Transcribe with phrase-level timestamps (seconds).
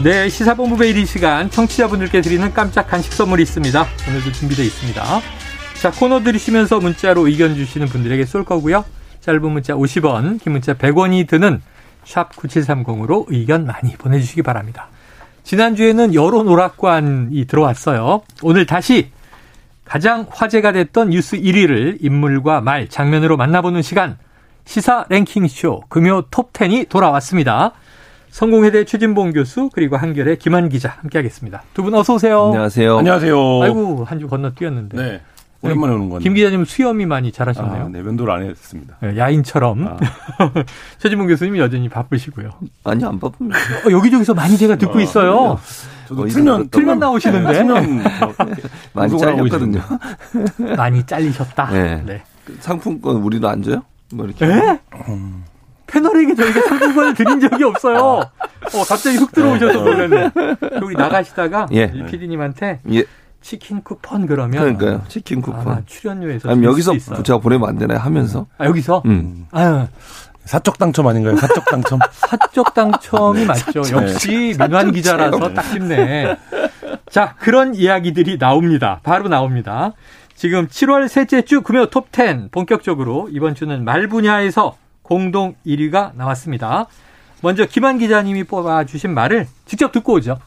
[0.00, 3.84] 네, 시사본부 베일 이 시간 청취자분들께 드리는 깜짝 간식 선물이 있습니다.
[4.08, 5.02] 오늘도 준비되어 있습니다.
[5.80, 8.84] 자, 코너 들으시면서 문자로 의견 주시는 분들에게 쏠 거고요.
[9.22, 11.60] 짧은 문자 50원, 긴 문자 100원이 드는
[12.04, 14.86] 샵 9730으로 의견 많이 보내주시기 바랍니다.
[15.42, 18.22] 지난주에는 여론 오락관이 들어왔어요.
[18.42, 19.10] 오늘 다시
[19.84, 24.16] 가장 화제가 됐던 뉴스 1위를 인물과 말, 장면으로 만나보는 시간,
[24.64, 27.72] 시사 랭킹쇼 금요 톱10이 돌아왔습니다.
[28.30, 31.62] 성공회대 최진봉 교수 그리고 한결의 김한 기자 함께하겠습니다.
[31.74, 32.46] 두 분 어서 오세요.
[32.46, 32.98] 안녕하세요.
[32.98, 33.62] 안녕하세요.
[33.62, 34.96] 아이고 한 주 건너 뛰었는데.
[34.96, 35.20] 네.
[35.60, 36.22] 오랜만에 오는 건데.
[36.22, 37.86] 김 기자님 수염이 많이 자라셨나요?
[37.86, 38.96] 아, 네, 면도를 안 했습니다.
[39.00, 39.88] 네, 야인처럼.
[39.88, 39.96] 아.
[40.98, 42.50] 최진봉 교수님 여전히 바쁘시고요.
[42.84, 43.58] 아니 안 바쁩니다.
[43.86, 45.58] 어, 여기저기서 많이 제가 듣고 있어요.
[46.06, 48.32] 저도 어, 틀면 틀면 나오시는데 틀면 뭐
[48.92, 49.80] 많이 잘렸거든요.
[50.76, 51.70] 많이 잘리셨다.
[51.72, 52.02] 네.
[52.06, 52.22] 네.
[52.60, 53.82] 상품권 우리도 안 줘요?
[54.14, 54.46] 뭐 이렇게.
[54.46, 54.78] 에?
[55.88, 57.98] 패널에게 저희가 상품권을 드린 적이 없어요.
[57.98, 60.30] 어, 갑자기 훅 들어오셔서 놀랐네.
[60.82, 61.90] 여기 나가시다가 예.
[61.94, 63.04] 이 PD님한테 예.
[63.40, 65.02] 치킨 쿠폰 그러면 그러니까요.
[65.08, 65.60] 치킨 쿠폰.
[65.60, 67.22] 아마 출연료에서 아니 줄 여기서.
[67.22, 67.98] 제가 보내면 안 되나요?
[67.98, 68.46] 하면서.
[68.58, 69.46] 아, 여기서 음.
[69.52, 69.86] 아유,
[70.44, 71.36] 사적 당첨 아닌가요?
[71.36, 71.98] 사적 당첨.
[72.12, 73.82] 사적 당첨이 맞죠.
[73.92, 76.36] 역시 민환 기자라서 딱 싶네.
[77.10, 79.00] 자, 그런 이야기들이 나옵니다.
[79.02, 79.92] 바로 나옵니다.
[80.34, 84.76] 지금 7월 셋째 주 금요 톱10 본격적으로 이번 주는 말 분야에서
[85.08, 86.86] 공동 1위가 나왔습니다.
[87.40, 90.38] 먼저 김한 기자님이 뽑아주신 말을 직접 듣고 오죠.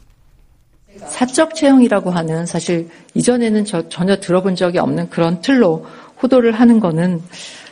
[1.08, 5.88] 사적 채용이라고 하는 사실 이전에는 저 전혀 들어본 적이 없는 그런 틀로
[6.22, 7.24] 호도를 하는 거는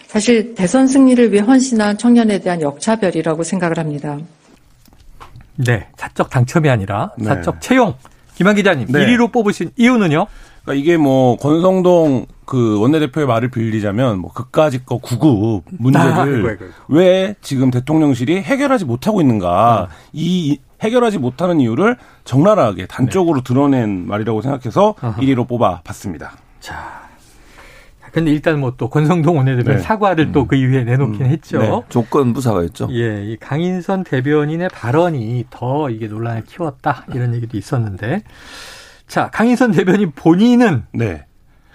[0.07, 4.17] 사실 대선 승리를 위해 헌신한 청년에 대한 역차별이라고 생각을 합니다.
[5.57, 7.25] 네, 사적 당첨이 아니라 네.
[7.25, 7.93] 사적 채용.
[8.33, 9.05] 김한 기자님 네.
[9.05, 10.25] 1위로 뽑으신 이유는요?
[10.69, 16.65] 그러니까 이게 뭐 권성동 그 원내대표의 말을 빌리자면 뭐 그까짓 거 구급 아, 문제를 이거.
[16.87, 19.87] 왜 지금 대통령실이 해결하지 못하고 있는가 어.
[20.13, 25.07] 이 해결하지 못하는 이유를 적나라하게 단적으로 드러낸 말이라고 생각해서 네.
[25.07, 25.21] 어허.
[25.21, 26.33] 1위로 뽑아봤습니다.
[28.11, 29.77] 근데 일단 뭐 또 권성동 원내대표 네.
[29.79, 31.59] 사과를 또그 이후에 내놓긴 했죠.
[31.59, 31.81] 네.
[31.89, 32.89] 조건부 사과였죠.
[32.91, 38.23] 예, 이 강인선 대변인의 발언이 더 이게 논란을 키웠다 이런 얘기도 있었는데,
[39.09, 41.25] 자 강인선 대변인 본인은 네.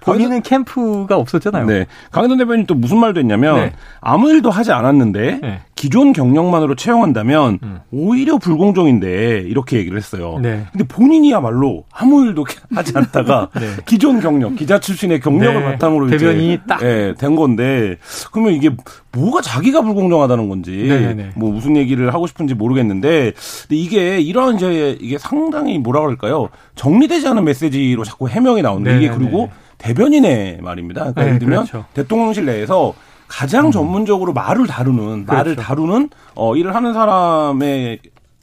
[0.04, 1.66] 본인은 캠프가 없었잖아요.
[1.66, 1.86] 네.
[2.10, 3.72] 강현돈 대변인 또 무슨 말도 했냐면 네.
[4.00, 5.60] 아무 일도 하지 않았는데 네.
[5.74, 7.80] 기존 경력만으로 채용한다면 음.
[7.90, 10.38] 오히려 불공정인데 이렇게 얘기를 했어요.
[10.40, 10.64] 네.
[10.72, 12.44] 근데 본인이야말로 아무 일도
[12.74, 13.68] 하지 않다가 네.
[13.86, 15.72] 기존 경력, 기자 출신의 경력을 네.
[15.72, 16.82] 바탕으로 대변인이 이제 딱.
[16.82, 17.96] 예, 된 건데
[18.32, 18.70] 그러면 이게
[19.12, 21.30] 뭐가 자기가 불공정하다는 건지 네네네.
[21.36, 23.32] 뭐 무슨 얘기를 하고 싶은지 모르겠는데
[23.68, 26.48] 근데 이게 이러한 이제 이게 상당히 뭐라 그럴까요?
[26.74, 29.10] 정리되지 않은 메시지로 자꾸 해명이 나오는데 이게.
[29.10, 31.00] 그리고 대변인의 말입니다.
[31.00, 31.84] 그러니까 네, 예를 들면 그렇죠.
[31.94, 32.94] 대통령실 내에서
[33.26, 35.62] 가장 전문적으로 말을 다루는 말을 그렇죠.
[35.62, 38.00] 다루는 어 일을 하는 사람의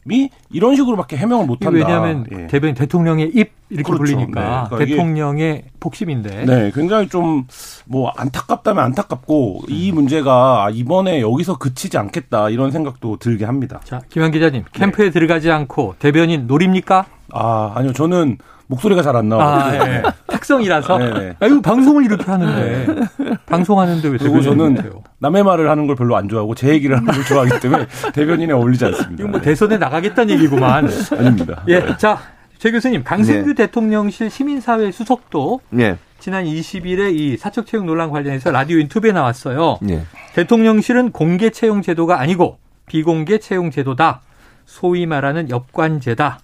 [0.10, 1.78] 이 이런 식으로밖에 해명을 못 한다.
[1.78, 2.48] 왜냐하면 예.
[2.48, 3.98] 대변인 대통령의 입 이렇게 그렇죠.
[4.04, 4.70] 불리니까 네.
[4.70, 6.46] 그러니까 대통령의 복심인데.
[6.46, 7.46] 네, 굉장히 좀
[7.92, 13.82] 뭐 안타깝다면 안타깝고 이 문제가 이번에 여기서 그치지 않겠다 이런 생각도 들게 합니다.
[13.84, 15.12] 자 김한 기자님 캠프에 네.
[15.12, 17.06] 들어가지 않고 대변인 노립니까?
[17.34, 18.38] 아 아니요 저는
[18.72, 19.48] 목소리가 잘 안 나와요.
[19.48, 20.04] 아, 예.
[20.28, 20.98] 특성이라서.
[20.98, 21.36] 네네.
[21.42, 23.06] 아유 방송을 이렇게 하는데
[23.46, 25.04] 방송하는데 왜 그리고 저는 못해요?
[25.20, 28.86] 남의 말을 하는 걸 별로 안 좋아하고 제 얘기를 하는 걸 좋아하기 때문에 대변인에 어울리지
[28.86, 29.24] 않습니다.
[29.24, 30.88] 이거 뭐 대선에 나가겠다는 얘기구만.
[31.18, 31.64] 아닙니다.
[31.68, 32.20] 예, 자,
[32.58, 35.98] 최 교수님, 강승규 대통령실 시민사회 수석도 예.
[36.20, 39.80] 지난 20일에 이 사적 채용 논란 관련해서 라디오 인터뷰에 나왔어요.
[39.90, 40.04] 예.
[40.34, 44.22] 대통령실은 공개 채용 제도가 아니고 비공개 채용 제도다.
[44.66, 46.40] 소위 말하는 엽관제다.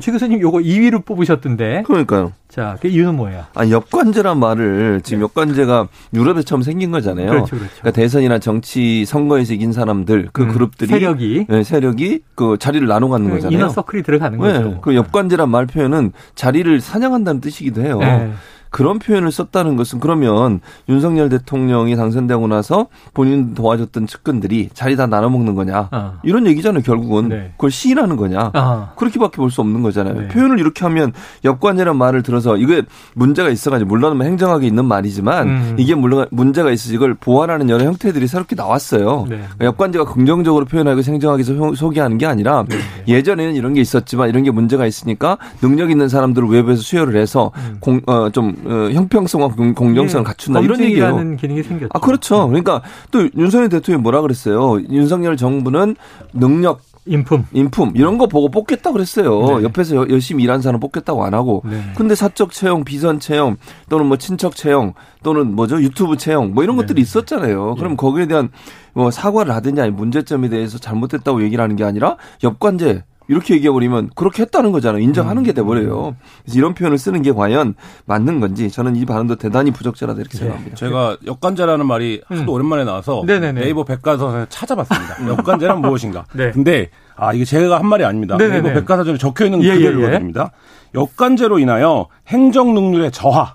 [0.00, 1.82] 최 교수님 요거 2위로 뽑으셨던데.
[1.86, 2.32] 그러니까요.
[2.48, 3.44] 자, 그 이유는 뭐예요?
[3.54, 7.26] 아, 역관제란 말을 지금 역관제가 유럽에 처음 생긴 거잖아요.
[7.26, 7.30] 네.
[7.30, 7.74] 그렇죠, 그렇죠.
[7.82, 13.08] 러니까 대선이나 정치 선거에서 이긴 사람들 그 음, 그룹들이 세력이 네, 세력이 그 자리를 나눠
[13.08, 13.58] 갖는 거잖아요.
[13.58, 14.62] 이너 서클이 들어가는 거죠.
[14.62, 17.98] 네, 그 역관제란 말 표현은 자리를 사냥한다는 뜻이기도 해요.
[17.98, 18.32] 네.
[18.76, 25.30] 그런 표현을 썼다는 것은 그러면 윤석열 대통령이 당선되고 나서 본인 도와줬던 측근들이 자리 다 나눠
[25.30, 26.12] 먹는 거냐 어.
[26.22, 26.82] 이런 얘기잖아요.
[26.82, 27.52] 결국은 네.
[27.52, 28.50] 그걸 시인하는 거냐.
[28.52, 30.20] 아, 그렇게밖에 볼 수 없는 거잖아요.
[30.20, 30.28] 네.
[30.28, 32.82] 표현을 이렇게 하면 역관이라는 말을 들어서 이게
[33.14, 35.76] 문제가 있어가지고 물론 행정학에 있는 말이지만 음.
[35.78, 39.22] 이게 물론 문제가 있어서 이걸 보완하는 여러 형태들이 새롭게 나왔어요.
[39.30, 39.36] 네.
[39.36, 42.76] 그러니까 역관제가 긍정적으로 표현하고 행정학에서 소- 소개하는 게 아니라 네.
[43.08, 47.76] 예전에는 이런 게 있었지만 이런 게 문제가 있으니까 능력 있는 사람들을 외부에서 수혈을 해서 음.
[47.80, 51.36] 공, 어, 좀 어, 형평성과 공- 공정성을 예, 갖춘다 이런 얘기예요.
[51.36, 51.88] 기능이 생겼죠.
[51.92, 52.46] 아 그렇죠.
[52.48, 54.80] 그러니까 또 윤석열 대통령이 뭐라 그랬어요.
[54.90, 55.96] 윤석열 정부는
[56.32, 57.44] 능력 인품.
[57.52, 59.58] 인품 이런 거 보고 뽑겠다 그랬어요.
[59.58, 59.62] 네.
[59.64, 61.62] 옆에서 여- 열심히 일한 사람 뽑겠다고 안 하고.
[61.64, 61.80] 네.
[61.96, 63.56] 근데 사적 채용, 비선 채용
[63.88, 64.92] 또는 뭐 친척 채용
[65.22, 66.82] 또는 뭐죠 유튜브 채용 뭐 이런 네.
[66.82, 67.76] 것들이 있었잖아요.
[67.76, 68.48] 그럼 거기에 대한
[68.92, 74.10] 뭐 사과를 하든지 아니 문제점에 대해서 잘못됐다고 얘기를 하는 게 아니라 역관제 이렇게 얘기해 버리면
[74.14, 75.02] 그렇게 했다는 거잖아요.
[75.02, 76.16] 인정하는 게 돼버려요.
[76.42, 77.74] 그래서 이런 표현을 쓰는 게 과연
[78.04, 80.76] 맞는 건지 저는 이 발언도 대단히 부적절하다 이렇게 생각합니다.
[80.76, 83.26] 제가 역관제라는 말이 하도 오랜만에 나와서 음.
[83.26, 83.60] 네네네.
[83.60, 85.28] 네이버 백과사전에 찾아봤습니다.
[85.28, 86.24] 역관제란 무엇인가?
[86.34, 86.50] 네.
[86.52, 88.36] 근데 아 이게 제가 한 말이 아닙니다.
[88.36, 88.60] 네네네.
[88.62, 90.06] 네이버 백과사전에 적혀 있는 예, 그대로 예, 예.
[90.06, 90.52] 읽어드립니다.
[90.94, 93.54] 역관제로 인하여 행정 능률의 저하,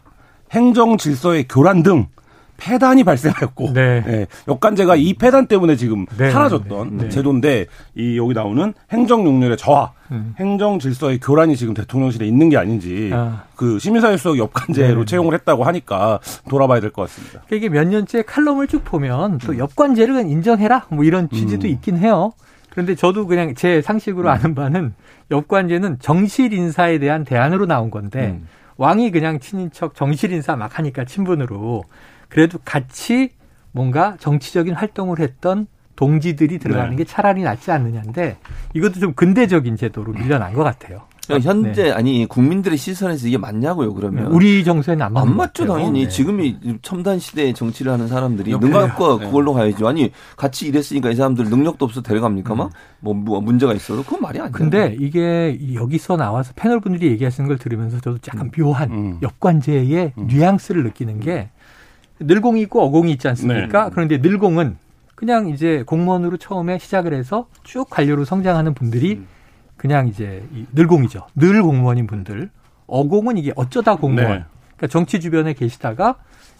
[0.51, 2.07] 행정 질서의 교란 등
[2.62, 4.04] 폐단이 발생하였고 네.
[4.08, 7.10] 예, 역관제가 이 폐단 때문에 지금 네, 사라졌던 네, 네.
[7.10, 7.66] 제도인데
[7.96, 10.36] 이 여기 나오는 행정 능률의 저하, 음.
[10.38, 13.46] 행정 질서의 교란이 지금 대통령실에 있는 게 아닌지 아.
[13.56, 15.06] 그 시민사회 수석 역관제로 네네.
[15.06, 16.19] 채용을 했다고 하니까
[16.50, 17.42] 돌아봐야 될 것 같습니다.
[17.48, 21.98] 그러니까 이게 몇 년째 칼럼을 쭉 보면 또 엽관제를 그냥 인정해라 뭐 이런 취지도 있긴
[21.98, 22.31] 해요.
[22.69, 24.94] 그런데 저도 그냥 제 상식으로 아는 바는
[25.31, 28.40] 엽관제는 정실 인사에 대한 대안으로 나온 건데
[28.78, 31.84] 왕이 그냥 친인척 정실 인사 막 하니까 친분으로
[32.31, 33.31] 그래도 같이
[33.74, 35.68] 뭔가 정치적인 활동을 했던
[35.98, 36.95] 동지들이 들어가는 네.
[36.95, 38.38] 게 차라리 낫지 않느냐인데
[38.74, 41.04] 이것도 좀 근대적인 제도로 밀려난 것 같아요.
[41.28, 43.95] 그러니까 현재 아니 국민들의 시선에서 이게 맞냐고요 네.
[43.95, 44.28] 그러면.
[44.28, 45.78] 우리 정서에는 안 맞는 안것 맞죠 같아요.
[45.78, 46.10] 당연히 네.
[46.10, 49.25] 지금이 첨단 시대에 정치를 하는 사람들이 능력과 네.
[49.25, 52.57] 그걸로 가야죠 아니 같이 일했으니까 이 사람들 능력도 없어 데려갑니까 음.
[53.01, 57.57] 막뭐 뭐 문제가 있어도 그건 말이 아니에요 근데 이게 여기서 나와서 패널 분들이 얘기하시는 걸
[57.57, 59.18] 들으면서 저도 약간 묘한 음.
[59.22, 61.50] 역관제의 뉘앙스를 느끼는 게
[62.23, 63.85] 늘공이 있고 어공이 있지 않습니까?
[63.85, 63.89] 네.
[63.94, 64.77] 그런데 늘공은
[65.15, 69.27] 그냥 이제 공무원으로 처음에 시작을 해서 쭉 관료로 성장하는 분들이 음.
[69.77, 71.27] 그냥 이제 이 늘공이죠.
[71.35, 72.50] 늘 공무원인 분들.
[72.88, 74.31] 어공은 이게 어쩌다 공무원.
[74.31, 74.44] 네.
[74.77, 76.15] 그러니까 정치 주변에 계시다가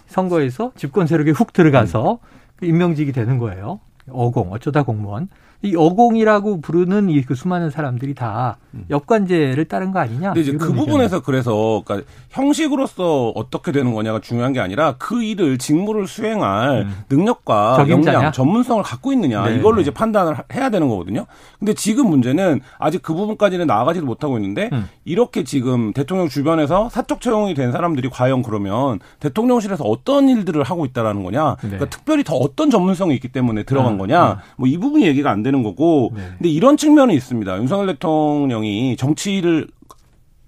[0.08, 2.20] 선거에서 집권 세력에 훅 들어가서
[2.56, 3.80] 그 임명직이 되는 거예요.
[4.10, 5.30] 어공, 어쩌다 공무원.
[5.64, 8.58] 이 어공이라고 부르는 이 그 수많은 사람들이 다
[8.90, 10.34] 역관제를 따른 거 아니냐?
[10.34, 10.74] 근데 이제 그.
[10.74, 17.76] 부분에서 그래서 그러니까 형식으로서 어떻게 되는 거냐가 중요한 게 아니라 그 일을 직무를 수행할 능력과
[17.76, 17.78] 음.
[17.78, 18.16] 적임자냐?
[18.18, 19.56] 역량, 전문성을 갖고 있느냐 네.
[19.58, 21.26] 이걸로 이제 판단을 하- 해야 되는 거거든요.
[21.60, 24.88] 근데 지금 문제는 아직 그 부분까지는 나아가지도 못하고 있는데 음.
[25.06, 31.24] 이렇게 지금 대통령 주변에서 사적 채용이 된 사람들이 과연 그러면 대통령실에서 어떤 일들을 하고 있다라는
[31.24, 31.56] 거냐?
[31.60, 33.96] 그러니까 특별히 더 어떤 전문성이 있기 때문에 들어간 네.
[33.96, 34.42] 음, 거냐?
[34.58, 36.12] 뭐이 부분이 얘기가 안 되는 거고.
[36.16, 36.22] 네.
[36.38, 37.58] 근데 이런 측면이 있습니다.
[37.58, 39.68] 윤석열 대통령이 정치를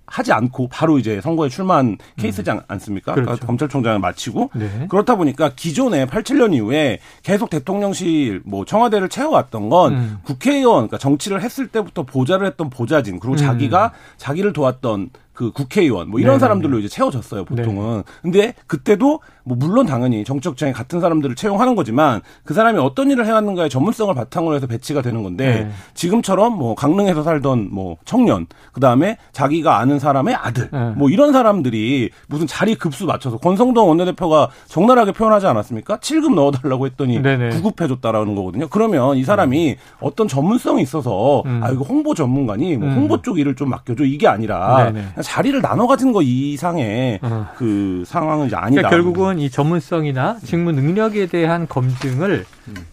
[0.05, 3.13] 하지 않고 바로 이제 선거에 출마한 케이스지 않- 않습니까?
[3.13, 3.25] 그렇죠.
[3.25, 4.85] 그러니까 검찰총장을 마치고 네.
[4.89, 10.17] 그렇다 보니까 기존에 87년 이후에 계속 대통령실 뭐 청와대를 채워왔던 건 음.
[10.23, 13.37] 국회의원 그러니까 정치를 했을 때부터 보좌를 했던 보좌진 그리고 음.
[13.37, 16.39] 자기가 자기를 도왔던 그 국회의원 뭐 이런 네네네.
[16.41, 22.21] 사람들로 이제 채워졌어요 보통은 근데 그때도 뭐 물론 당연히 정치적 장애 같은 사람들을 채용하는 거지만
[22.43, 25.71] 그 사람이 어떤 일을 해왔는가의 전문성을 바탕으로 해서 배치가 되는 건데 네.
[25.93, 30.91] 지금처럼 뭐 강릉에서 살던 뭐 청년 그 다음에 자기가 아는 사람의 아들 네.
[30.95, 35.97] 뭐 이런 사람들이 무슨 자리 급수 맞춰서 권성동 원내대표가 적나라하게 표현하지 않았습니까?
[35.97, 37.49] 7급 넣어달라고 했더니 네네.
[37.49, 38.67] 9급 해줬다라는 거거든요.
[38.69, 41.59] 그러면 이 사람이 어떤 전문성이 있어서 음.
[41.63, 42.95] 아 이거 홍보 전문가니 뭐 음.
[42.95, 44.91] 홍보 쪽 일을 좀 맡겨줘 이게 아니라
[45.21, 47.47] 자리를 나눠 가진 거 이상의 어.
[47.57, 48.81] 그 상황은 이제 아니다.
[48.81, 52.45] 그러니까 결국은 이 전문성이나 직무 능력에 대한 검증을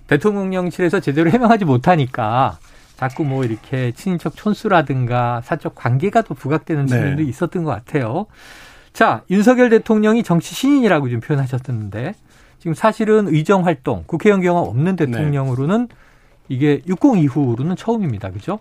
[0.06, 2.58] 대통령실에서 제대로 해명하지 못하니까
[2.96, 6.88] 자꾸 뭐 이렇게 친인척 촌수라든가 사적 관계가 또 부각되는 네.
[6.88, 8.26] 측면도 있었던 것 같아요.
[8.92, 12.14] 자, 윤석열 대통령이 정치 신인이라고 좀 표현하셨었는데
[12.58, 15.88] 지금 사실은 의정 활동, 국회의원 경험 없는 대통령으로는
[16.48, 18.30] 이게 60 이후로는 처음입니다.
[18.30, 18.58] 그죠?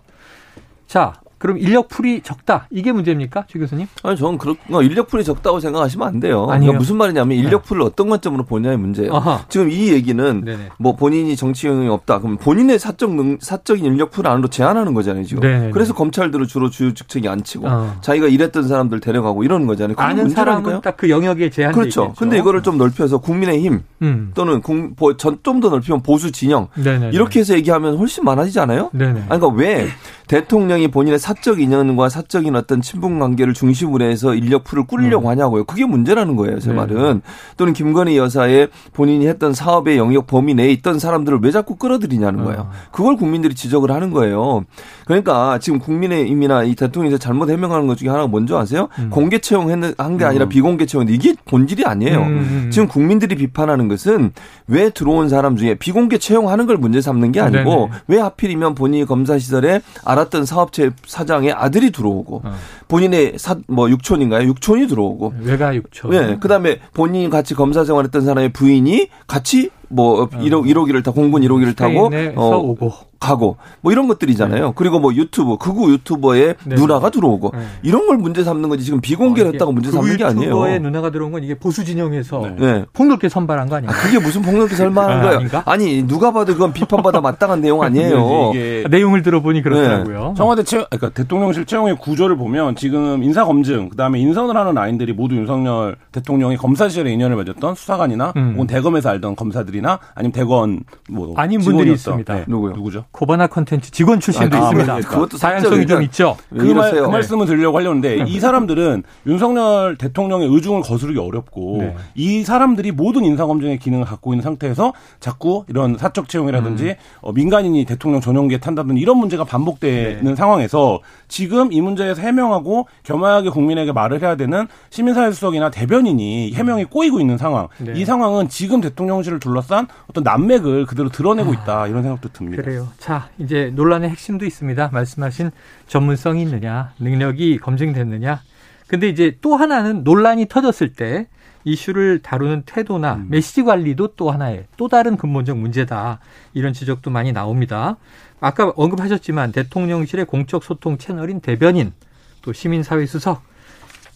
[0.86, 2.68] 자, 그럼 인력풀이 적다.
[2.70, 3.46] 이게 문제입니까?
[3.48, 3.86] 최 교수님?
[4.04, 6.42] 아니 저는 그런 거 인력풀이 적다고 생각하시면 안 돼요.
[6.50, 6.66] 아니요.
[6.66, 9.14] 그러니까 무슨 말이냐면 인력풀을 어떤 관점으로 보냐의 문제예요.
[9.14, 9.40] 아하.
[9.48, 10.68] 지금 이 얘기는 네네.
[10.78, 12.20] 뭐 본인이 정치 영향이 없다.
[12.20, 15.42] 그럼 본인의 사적 능, 사적인 인력풀 안으로 제한하는 거잖아요, 지금.
[15.42, 15.70] 네네네.
[15.72, 17.96] 그래서 검찰들을 주로 주요 직책이 안 치고 어.
[18.02, 19.96] 자기가 일했던 사람들 데려가고 이러는 거잖아요.
[19.98, 20.28] 아는.
[20.28, 22.02] 사람은 딱 그 영역에 제한돼 그렇죠.
[22.02, 22.18] 있겠죠.
[22.18, 24.32] 근데 이거를 좀 넓혀서 국민의힘 음.
[24.34, 27.10] 또는 좀 더 넓히면 보수 진영 네네.
[27.12, 28.90] 이렇게 해서 얘기하면 훨씬 많아지지 않아요?
[28.92, 29.24] 네네.
[29.28, 29.88] 아니, 그러니까 왜
[30.26, 35.64] 대통령이 본인의 사적 인연과 사적인 어떤 친분 관계를 중심으로 해서 인력풀을 꾸리려고 하냐고요.
[35.64, 36.76] 그게 문제라는 거예요, 제 음.
[36.76, 36.80] 네.
[36.82, 37.22] 말은.
[37.56, 42.60] 또는 김건희 여사의 본인이 했던 사업의 영역 범위 내에 있던 사람들을 왜 자꾸 끌어들이냐는 거예요.
[42.60, 42.70] 어.
[42.92, 44.64] 그걸 국민들이 지적을 하는 거예요.
[45.06, 48.88] 그러니까 지금 국민의힘이나 이 대통령이 잘못 해명하는 것 중에 하나가 뭔지 아세요?
[49.10, 52.20] 공개 채용 한 게 아니라 비공개 채용인데 이게 본질이 아니에요.
[52.20, 52.70] 음.
[52.72, 54.32] 지금 국민들이 비판하는 것은
[54.66, 57.90] 왜 들어온 사람 중에 비공개 채용하는 걸 문제 삼는 게 아니고 네네.
[58.08, 62.52] 왜 하필이면 본인이 검사 시절에 알았던 사업체 사 장의 아들이 들어오고 어.
[62.88, 64.46] 본인의 사, 뭐 육촌인가요?
[64.48, 66.10] 육촌이 들어오고 외가 육촌.
[66.10, 71.76] 네, 그다음에 본인이 같이 검사 생활했던 사람의 부인이 같이 뭐 1호 1호기를 타 공군 1호기를
[71.76, 72.54] 타고 어.
[72.54, 73.09] 어 오고.
[73.20, 74.72] 가고 뭐 이런 것들이잖아요.
[74.72, 76.74] 그리고 뭐 유튜브 극우 유튜버의 네.
[76.74, 77.60] 누나가 들어오고 네.
[77.82, 80.38] 이런 걸 문제 삼는 거지 지금 비공개를 했다고 문제 삼는 게 아니에요.
[80.38, 82.56] 그 유튜버의 누나가 들어온 건 이게 보수 진영에서 네.
[82.58, 82.84] 네.
[82.94, 83.94] 폭넓게 선발한 거 아닌가?
[83.94, 85.36] 그게 무슨 폭력이 설마하는 아, 거예요?
[85.36, 85.62] 아닌가?
[85.66, 88.52] 아니 누가 봐도 그건 비판받아 마땅한 내용 아니에요.
[88.54, 90.34] 이게 내용을 들어보니 그렇더라고요.
[90.36, 95.36] 청와대 채 그러니까 대통령실 채용의 구조를 보면 지금 인사 검증 그다음에 인선을 하는 라인들이 모두
[95.36, 98.52] 윤석열 대통령이 검사 시절에 인연을 맺었던 수사관이나 음.
[98.54, 102.34] 혹은 대검에서 알던 검사들이나 아니면 대검 뭐 아닌 분들이 있습니다.
[102.34, 102.72] 네, 누구요?
[102.72, 103.04] 누구죠?
[103.12, 104.94] 코바나 컨텐츠 직원 출신도 아, 있습니다.
[104.94, 106.36] 아, 그것도 다양성이 좀 있죠.
[106.50, 107.02] 왜 그, 말, 이러세요?
[107.04, 111.96] 그 말씀을 드리려고 하려는데 이 사람들은 윤석열 대통령의 의중을 거스르기 어렵고 네.
[112.14, 116.94] 이 사람들이 모든 인사검증의 기능을 갖고 있는 상태에서 자꾸 이런 사적 채용이라든지 음.
[117.20, 120.34] 어, 민간인이 대통령 전용기에 탄다든지 이런 문제가 반복되는 네.
[120.36, 127.20] 상황에서 지금 이 문제에서 해명하고 겸허하게 국민에게 말을 해야 되는 시민사회 수석이나 대변인이 해명이 꼬이고
[127.20, 127.68] 있는 상황.
[127.78, 127.92] 네.
[127.96, 132.62] 이 상황은 지금 대통령실을 둘러싼 어떤 난맥을 그대로 드러내고 있다 이런 생각도 듭니다.
[132.62, 132.88] 그래요.
[133.00, 134.90] 자, 이제 논란의 핵심도 있습니다.
[134.92, 135.52] 말씀하신
[135.86, 138.42] 전문성이 있느냐, 능력이 검증됐느냐.
[138.88, 141.26] 근데 이제 또 하나는 논란이 터졌을 때
[141.64, 143.28] 이슈를 다루는 태도나 음.
[143.30, 146.20] 메시지 관리도 또 하나의 또 다른 근본적 문제다.
[146.52, 147.96] 이런 지적도 많이 나옵니다.
[148.38, 151.94] 아까 언급하셨지만 대통령실의 공적 소통 채널인 대변인,
[152.42, 153.42] 또 시민사회 수석,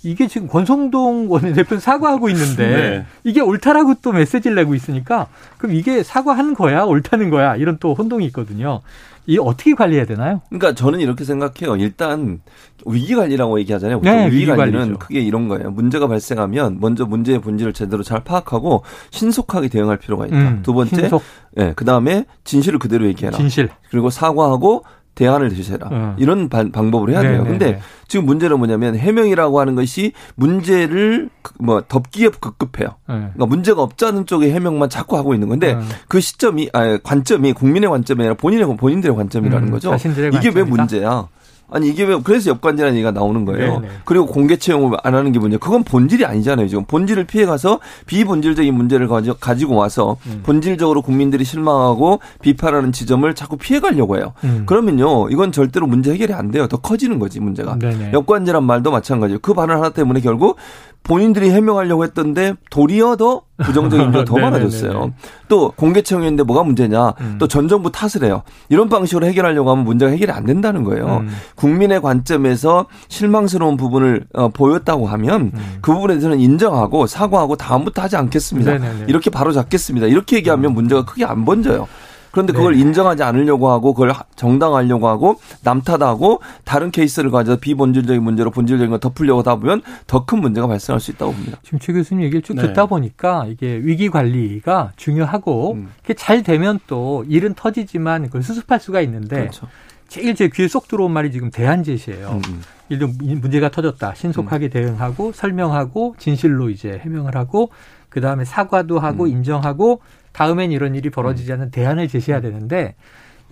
[0.05, 3.07] 이게 지금 권성동 원내대표 사과하고 있는데 네.
[3.25, 8.27] 이게 옳다라고 또 메시지를 내고 있으니까 그럼 이게 사과하는 거야 옳다는 거야 이런 또 혼동이
[8.27, 8.83] 있거든요.
[9.27, 10.43] 이 어떻게 관리해야 되나요?
[10.51, 11.77] 그러니까 저는 이렇게 생각해요.
[11.77, 12.41] 일단
[12.85, 14.01] 위기 관리라고 얘기하잖아요.
[14.03, 14.99] 네, 위기 위기 관리는 관리죠.
[14.99, 15.71] 크게 이런 거예요.
[15.71, 20.37] 문제가 발생하면 먼저 문제의 본질을 제대로 잘 파악하고 신속하게 대응할 필요가 있다.
[20.37, 21.23] 음, 두 번째, 신속,
[21.59, 23.39] 예, 그 다음에 진실을 그대로 얘기해라.
[23.39, 23.71] 진실.
[23.89, 24.85] 그리고 사과하고
[25.15, 25.89] 대안을 제시해라.
[25.93, 26.15] 음.
[26.19, 27.43] 이런 반- 방법을 해야 네, 돼요.
[27.45, 27.81] 네, 근데 네.
[28.09, 32.89] 지금 문제는 뭐냐면 해명이라고 하는 것이 문제를 그- 뭐 덮기에 급급해요.
[33.09, 33.15] 네.
[33.35, 35.89] 그러니까 문제가 없자는 쪽의 해명만 자꾸 하고 있는 건데 음.
[36.09, 39.95] 그 시점이 아 관점이 국민의 관점이 아니라 본인의 본인들의 관점이라는 음, 거죠.
[39.95, 40.65] 이게 왜 관점이다.
[40.65, 41.29] 문제야?
[41.75, 43.81] 아니 이게 왜 그래서 역관제라는 얘기가 나오는 거예요.
[43.81, 43.89] 네네.
[44.05, 45.57] 그리고 공개 채용을 안 하는 게 문제.
[45.57, 46.69] 그건 본질이 아니잖아요.
[46.69, 50.41] 지금 본질을 피해 가서 비본질적인 문제를 가지- 가지고 와서 음.
[50.45, 54.35] 본질적으로 국민들이 실망하고 비판하는 지점을 자꾸 피해 가려고 해요.
[54.45, 54.63] 음.
[54.67, 56.69] 그러면요, 이건 절대로 문제 해결이 안 돼요.
[56.69, 57.77] 더 커지는 거지 문제가.
[57.77, 58.13] 네네.
[58.13, 59.41] 역관제란 말도 마찬가지예요.
[59.43, 60.57] 그 발언 하나 때문에 결국
[61.05, 64.51] 본인들이 해명하려고 했던데 도리어 더 부정적인 게더 네네네네.
[64.51, 65.13] 많아졌어요.
[65.49, 67.15] 또 공개 채용인데 뭐가 문제냐?
[67.21, 67.37] 음.
[67.39, 68.43] 또전 정부 탓을 해요.
[68.71, 71.19] 이런 방식으로 해결하려고 하면 문제가 해결이 안 된다는 거예요.
[71.23, 71.29] 음.
[71.55, 75.79] 국민의 관점에서 실망스러운 부분을 어, 보였다고 하면 음.
[75.83, 78.73] 그 부분에 대해서는 인정하고 사과하고 다음부터 하지 않겠습니다.
[78.73, 79.01] 네네네.
[79.03, 79.05] 음.
[79.09, 80.07] 이렇게 바로 잡겠습니다.
[80.07, 81.87] 이렇게 얘기하면 문제가 크게 안 번져요.
[82.35, 82.81] 그런데 그걸 네.
[82.81, 88.99] 인정하지 않으려고 하고 그걸 하- 정당화하려고 하고 남탓하고 다른 케이스를 가져서 비본질적인 문제로 본질적인 걸
[88.99, 91.59] 덮으려고 하다 보면 더 큰 문제가 발생할 수 있다고 봅니다.
[91.63, 92.63] 지금 최 교수님 얘기를 쭉 네.
[92.63, 95.91] 듣다 보니까 이게 위기 관리가 중요하고 음.
[96.03, 99.69] 그게 잘 되면 또 일은 터지지만 그걸 수습할 수가 있는데 그렇죠.
[100.09, 102.29] 제일 제 귀에 쏙 들어온 말이 지금 대안 제시예요.
[102.31, 102.61] 음, 음.
[102.89, 104.15] 들면 문제가 터졌다.
[104.15, 107.71] 신속하게 대응하고 설명하고 진실로 이제 해명을 하고
[108.09, 109.29] 그 다음에 사과도 하고 음.
[109.29, 110.01] 인정하고
[110.35, 112.97] 다음엔 이런 일이 벌어지지 않는 대안을 제시해야 되는데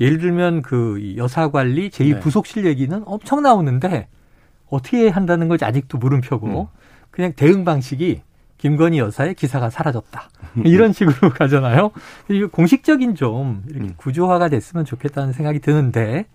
[0.01, 2.21] 예를 들면 그이 여사 관리 제2 네.
[2.21, 4.09] 부속실 얘기는 엄청 나오는데
[4.69, 6.69] 어떻게 한다는 건지 아직도 물음표고
[7.11, 8.23] 그냥 대응 방식이
[8.59, 10.29] 김건희 여사의 기사가 사라졌다.
[10.65, 11.91] 이런 식으로 가잖아요.
[12.29, 13.95] 이거 공식적인 좀 이렇게 음.
[13.97, 16.27] 구조화가 됐으면 좋겠다는 생각이 드는데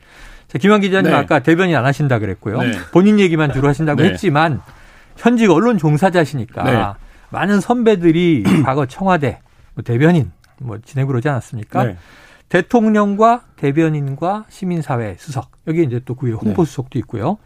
[0.47, 1.17] 자, 김한 기자님 네.
[1.17, 2.61] 아까 대변인 안 하신다 그랬고요.
[2.61, 2.71] 네.
[2.93, 4.09] 본인 얘기만 주로 하신다고 네.
[4.09, 4.61] 했지만
[5.17, 6.83] 현직 언론 종사자시니까 네.
[7.31, 9.39] 많은 선배들이 과거 청와대
[9.77, 11.83] 뭐 대변인 뭐 지내고 그러지 않았습니까?
[11.83, 11.97] 네.
[12.49, 17.37] 대통령과 대변인과 시민사회 수석 여기 이제 또 그에 홍보 수석도 있고요.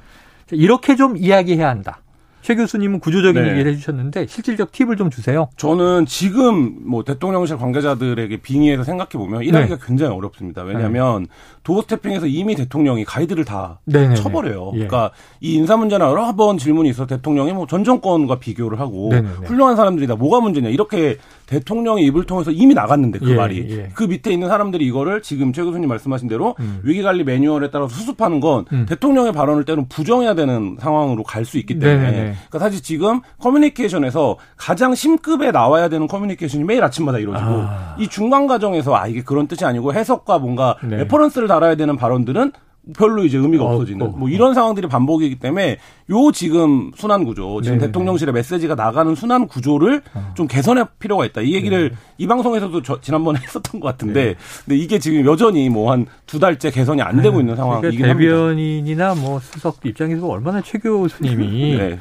[0.48, 2.00] 자, 이렇게 좀 이야기해야 한다.
[2.42, 3.52] 최 교수님은 구조적인 네.
[3.52, 5.50] 얘기를 해주셨는데 실질적 팁을 좀 주세요.
[5.58, 10.64] 저는 지금 뭐 대통령실 관계자들에게 빙의해서 생각해 보면 일하기가 굉장히 어렵습니다.
[10.64, 11.28] 왜냐하면
[11.63, 14.16] doorstepping에서 이미 대통령이 가이드를 다 네네네.
[14.16, 14.72] 쳐버려요.
[14.74, 14.78] 예.
[14.88, 19.46] 그러니까 이 인사 문제나 여러 번 질문이 있어 대통령이 뭐 전 정권과 비교를 하고 네네네.
[19.46, 23.90] 훌륭한 사람들이다 뭐가 문제냐 이렇게 대통령의 입을 통해서 이미 나갔는데 그 예, 말이 예.
[23.94, 26.80] 그 밑에 있는 사람들이 이거를 지금 최 교수님 말씀하신 대로 음.
[26.84, 28.86] 위기관리 매뉴얼에 따라서 수습하는 건 음.
[28.88, 32.31] 대통령의 발언을 때로는 부정해야 되는 상황으로 갈 수 있기 때문에 네네네.
[32.50, 37.96] 그러니까 사실 지금 커뮤니케이션에서 가장 심급에 나와야 되는 커뮤니케이션이 매일 아침마다 이루어지고 아.
[38.00, 40.98] 이 중간 과정에서 아 이게 그런 뜻이 아니고 해석과 뭔가 네.
[40.98, 42.52] reference를 달아야 되는 발언들은
[42.98, 43.64] 별로 이제 의미가.
[43.64, 45.78] 없어지는 뭐 이런 상황들이 반복이기 때문에
[46.10, 47.92] 요 지금 순환 구조 지금 네네네.
[47.92, 50.02] 대통령실의 메시지가 나가는 순환 구조를
[50.34, 51.42] 좀 개선할 필요가 있다.
[51.42, 54.34] 이 얘기를 이 방송에서도 저 지난번에 했었던 것 같은데
[54.66, 58.32] 근데 이게 지금 여전히 뭐 한 두 달째 개선이 안 되고 있는 상황이긴 그러니까 합니다.
[58.36, 62.00] 대변인이나 뭐 수석 입장에서 얼마나 최 교수님이 네.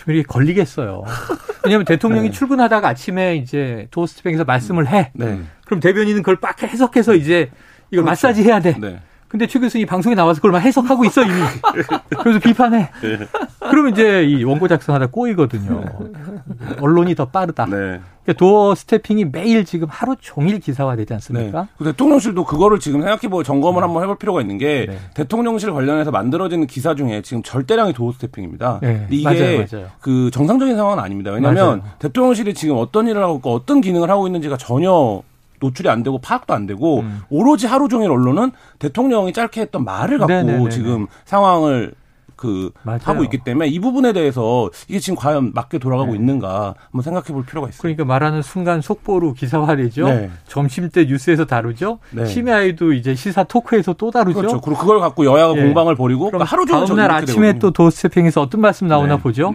[0.00, 1.04] 좀 이렇게 걸리겠어요.
[1.64, 5.10] 왜냐하면 대통령이 출근하다가 아침에 이제 도어스태핑에서 말씀을 해.
[5.12, 5.40] 네.
[5.66, 7.50] 그럼 대변인은 그걸 빡 해석해서 이제
[7.90, 8.76] 이걸 마사지 해야 돼.
[8.78, 9.00] 네.
[9.30, 11.34] 근데 최 교수님이 방송에 나와서 그걸 막 해석하고 있어 이미.
[12.18, 12.90] 그래서 비판해.
[13.60, 15.84] 그러면 이제 이 원고 작성하다 꼬이거든요.
[16.80, 17.66] 언론이 더 빠르다.
[17.66, 18.00] 네.
[18.24, 21.14] 그러니까 도어 스태핑이 매일 지금 하루 종일 기사화되지 네.
[21.14, 21.68] 않습니까?
[21.78, 24.98] 그 대통령실도 그거를 지금 생각해보고 점검을 한번 해볼 필요가 있는 게 네.
[25.14, 28.80] 대통령실 관련해서 만들어지는 기사 중에 지금 절대량이 도어 스태핑입니다.
[28.82, 29.06] 네.
[29.10, 29.86] 이게 맞아요, 맞아요.
[30.00, 31.30] 그 정상적인 상황은 아닙니다.
[31.30, 31.82] 왜냐하면 맞아요.
[32.00, 35.22] 대통령실이 지금 어떤 일을 하고 있고 어떤 기능을 하고 있는지가 전혀
[35.60, 37.20] 노출이 안 되고 파악도 안 되고 음.
[37.28, 40.70] 오로지 하루 종일 언론은 대통령이 짧게 했던 말을 갖고 네네네네.
[40.70, 41.92] 지금 상황을
[42.36, 43.00] 그 맞아요.
[43.02, 47.44] 하고 있기 때문에 이 부분에 대해서 이게 지금 과연 맞게 돌아가고 있는가 한번 생각해 볼
[47.44, 47.82] 필요가 있습니다.
[47.82, 50.08] 그러니까 말하는 순간 속보로 기사화되죠.
[50.08, 50.30] 네.
[50.48, 51.98] 점심 때 뉴스에서 다루죠.
[52.12, 52.24] 네.
[52.24, 54.38] 심야에도 이제 시사 토크에서 또 다루죠.
[54.38, 54.60] 그렇죠.
[54.62, 55.62] 그리고 그걸 갖고 여야가 예.
[55.64, 57.60] 공방을 벌이고 그러니까 하루 종일 다음날 저는 이렇게 아침에 되거든요.
[57.60, 59.22] 또 도스태핑에서 어떤 말씀 나오나 네.
[59.22, 59.54] 보죠.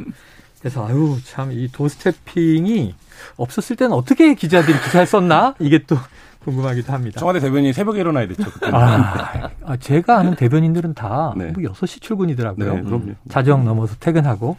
[0.59, 2.93] 그래서 아유 참 이 도스태핑이
[3.37, 5.97] 없었을 때는 어떻게 기자들이 기사를 썼나 이게 또
[6.45, 7.19] 궁금하기도 합니다.
[7.19, 8.43] 청와대 대변인이 새벽에 일어나야 됐죠.
[8.71, 11.45] 아, 아, 제가 아는 대변인들은 다 네.
[11.51, 12.73] 뭐 6시 출근이더라고요.
[12.75, 13.13] 네, 그럼요.
[13.29, 14.55] 자정 넘어서 퇴근하고.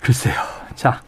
[0.00, 0.34] 글쎄요.
[0.74, 1.02] 자,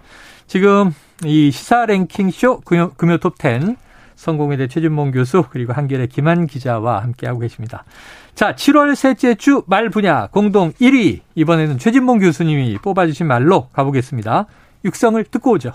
[0.47, 0.93] 지금
[1.25, 3.77] 이 시사 랭킹 쇼 금요, 금요 톱10
[4.17, 7.85] 성공회대 최진봉 교수 그리고 한결의 김한 기자와 함께하고 계십니다.
[8.35, 14.47] 자, 7월 셋째 주 말 분야 공동 1위 이번에는 최진봉 교수님이 뽑아주신 말로 가보겠습니다.
[14.85, 15.73] 육성을 듣고 오죠.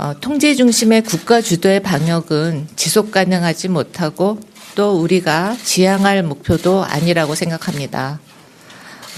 [0.00, 4.40] 어, 통제 중심의 국가 주도의 방역은 지속 가능하지 못하고
[4.74, 8.18] 또 우리가 지향할 목표도 아니라고 생각합니다.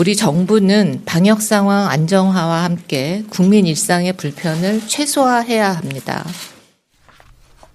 [0.01, 6.25] 우리 정부는 방역 상황 안정화와 함께 국민 일상의 불편을 최소화해야 합니다.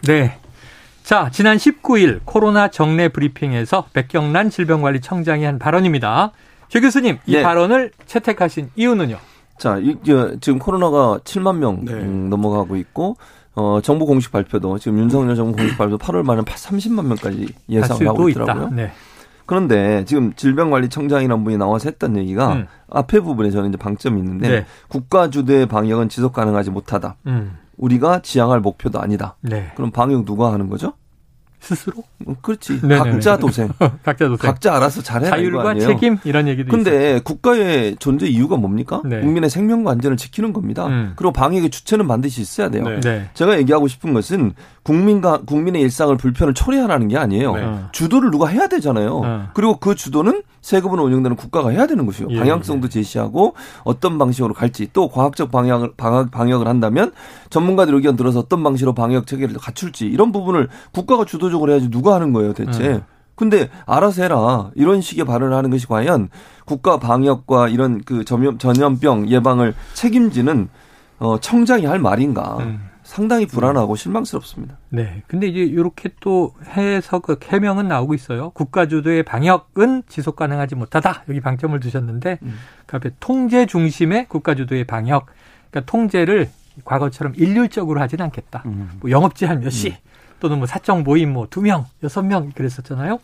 [0.02, 0.38] 네.
[1.06, 6.34] 자, 지난 19일 코로나 정례 브리핑에서 백경란 질병관리청장이 한 발언입니다.
[6.68, 7.42] 최 교수님, 이 네.
[7.42, 9.18] 발언을 채택하신 이유는요?
[9.58, 11.94] 자, 이, 저, 지금 코로나가 7만 명 네.
[11.94, 13.18] 음, 넘어가고 있고,
[13.56, 18.08] 어, 정부 공식 발표도 지금 윤석열 정부 공식 발표 8월 말에 30만 명까지 갈 예상을
[18.08, 18.30] 하고.
[18.30, 18.70] 있더라고요.
[18.70, 18.92] 네.
[19.48, 22.68] 그런데 지금 질병관리청장이라는 분이 나와서 했던 얘기가 음.
[22.90, 24.66] 앞에 부분에 저는 이제 방점이 있는데 네.
[24.90, 27.16] 국가 주도의 방역은 지속 가능하지 못하다.
[27.28, 27.58] 음.
[27.78, 29.38] 우리가 지향할 목표도 아니다.
[29.42, 29.72] 네.
[29.76, 30.94] 그럼 방역 누가 하는 거죠?
[31.60, 32.04] 스스로?
[32.26, 32.82] 어, 그렇지.
[32.82, 33.12] 네네네.
[33.12, 33.70] 각자 도생.
[34.04, 34.38] 각자 도생.
[34.38, 35.80] 각자 알아서 잘해라 자율과.
[35.80, 36.70] 책임 이런 얘기도.
[36.72, 39.02] 근데 국가의 존재 이유가 뭡니까?
[39.06, 39.22] 네.
[39.22, 40.88] 국민의 생명과 안전을 지키는 겁니다.
[40.88, 41.14] 음.
[41.16, 42.84] 그리고 방역의 주체는 반드시 있어야 돼요.
[42.84, 43.00] 네.
[43.02, 43.30] 네.
[43.34, 44.54] 제가 얘기하고 싶은 것은
[44.88, 47.56] 국민과 국민의 일상을 불편을 초래하라는 게 아니에요.
[47.56, 47.62] 네.
[47.62, 47.90] 어.
[47.92, 49.22] 주도를 누가 해야 되잖아요.
[49.22, 49.48] 어.
[49.54, 52.30] 그리고 그 주도는 세금으로 운영되는 국가가 해야 되는 것이요.
[52.32, 57.12] 예, 방향성도 제시하고 어떤 방식으로 갈지 또 과학적 방향을 방역, 방역을 한다면
[57.50, 62.32] 전문가들 의견 들어서 어떤 방식으로 방역 체계를 갖출지 이런 부분을 국가가 주도적으로 해야지 누가 하는
[62.32, 62.88] 거예요, 대체.
[62.88, 63.02] 음.
[63.36, 66.30] 근데 알아서 해라 이런 식의 발언을 하는 것이 과연
[66.66, 70.70] 국가 방역과 이런 그 전염, 전염병 예방을 책임지는
[71.20, 72.80] 어, 청장이 할 말인가 음.
[73.08, 74.78] 상당히 불안하고 실망스럽습니다.
[74.90, 75.24] 네.
[75.28, 78.50] 근데 이제 이렇게 또 해석 그 해명은 나오고 있어요.
[78.50, 81.24] 국가 주도의 방역은 지속 가능하지 못하다.
[81.30, 82.56] 여기 방점을 두셨는데 음.
[82.86, 85.28] 그 앞에 통제 중심의 국가 주도의 방역.
[85.72, 86.50] 그러니까 통제를
[86.84, 88.64] 과거처럼 일률적으로 하진 않겠다.
[88.66, 88.92] 음.
[89.00, 89.96] 뭐 영업 제한 몇 시.
[90.42, 93.20] 또는 뭐 사적 모임 뭐 두 명, 여섯 명 그랬었잖아요.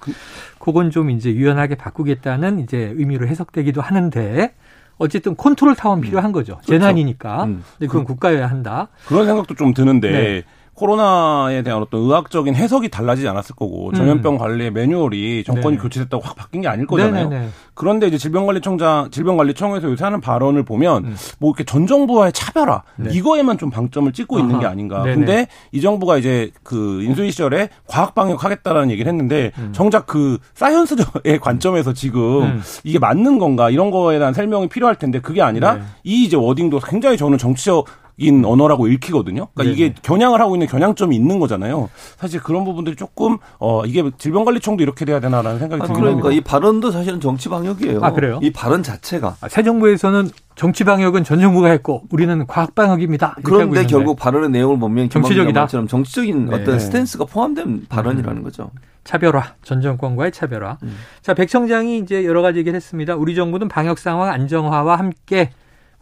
[0.60, 4.54] 그건 좀 이제 유연하게 바꾸겠다는 이제 의미로 해석되기도 하는데
[4.98, 6.60] 어쨌든 컨트롤 타워는 필요한 거죠.
[6.66, 7.46] 재난이니까.
[7.46, 7.64] 음.
[7.78, 8.90] 근데 그건 국가여야 한다.
[9.08, 10.44] 그런 생각도 좀 드는데 네.
[10.76, 13.94] 코로나에 대한 어떤 의학적인 해석이 달라지지 않았을 거고 음.
[13.94, 15.82] 전염병 관리의 매뉴얼이 정권이 네.
[15.82, 17.30] 교체됐다고 확 바뀐 게 아닐 거잖아요.
[17.30, 17.50] 네네네.
[17.76, 21.16] 그런데 이제 질병관리청장 질병관리청에서 요새 하는 발언을 보면 음.
[21.40, 23.12] 뭐 이렇게 전 정부와의 차별화 네.
[23.14, 24.62] 이거에만 좀 방점을 찍고 있는 아하.
[24.62, 25.04] 게 아닌가.
[25.04, 25.16] 네네.
[25.16, 31.40] 근데 이 정부가 이제 그 인수위 시절에 과학 방역 하겠다라는 얘기를 했는데 정작 그 science의
[31.42, 32.62] 관점에서 지금 음.
[32.84, 35.82] 이게 맞는 건가 이런 거에 대한 설명이 필요할 텐데 그게 아니라 네.
[36.04, 37.86] 이 이제 wording도 굉장히 저는 정치적
[38.18, 39.48] 인 언어라고 읽히거든요.
[39.54, 39.74] 그러니까 네네.
[39.74, 41.90] 이게 겨냥을 하고 있는 겨냥점이 있는 거잖아요.
[42.18, 46.32] 사실 그런 부분들이 조금 어 이게 질병관리청도 이렇게 돼야 되나라는 생각이 아, 들긴 그러니까.
[46.32, 48.00] 이 발언도 사실은 정치 방역이에요.
[48.04, 48.40] 아, 그래요?
[48.44, 49.38] 이 발언 자체가.
[49.42, 53.38] 아, 새 정부에서는 정치 방역은 전 정부가 했고 우리는 과학 방역입니다.
[53.44, 53.84] 그런데.
[53.88, 55.66] 결국 발언의 내용을 보면 정치적이다.
[55.66, 56.56] 처럼 정치적인 네.
[56.56, 58.70] 어떤 스탠스가 포함된 발언이라는 거죠.
[59.04, 60.78] 차별화, 전 정권과의 차별화.
[60.84, 60.96] 음.
[61.22, 63.16] 자, 백 청장이 이제 여러 가지 얘기를 했습니다.
[63.16, 65.50] 우리 정부는 방역 상황 안정화와 함께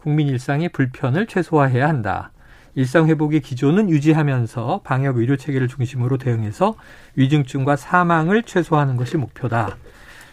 [0.02, 2.32] 국민 일상의 불편을 최소화해야 한다.
[2.74, 6.74] 일상 회복의 기조는 유지하면서 방역 의료 체계를 중심으로 대응해서
[7.14, 9.76] 위중증과 사망을 최소화하는 것이 목표다.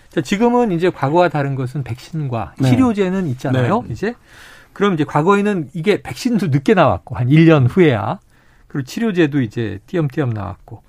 [0.10, 2.70] 자, 지금은 이제 과거와 다른 것은 백신과 네.
[2.70, 3.84] 치료제는 있잖아요.
[3.84, 3.94] 네.
[3.94, 4.16] 이제
[4.74, 8.20] 그럼 이제 과거에는 이게 백신도 늦게 나왔고 한 1년 후에야
[8.68, 10.82] 그리고 치료제도 이제 띄엄띄엄 나왔고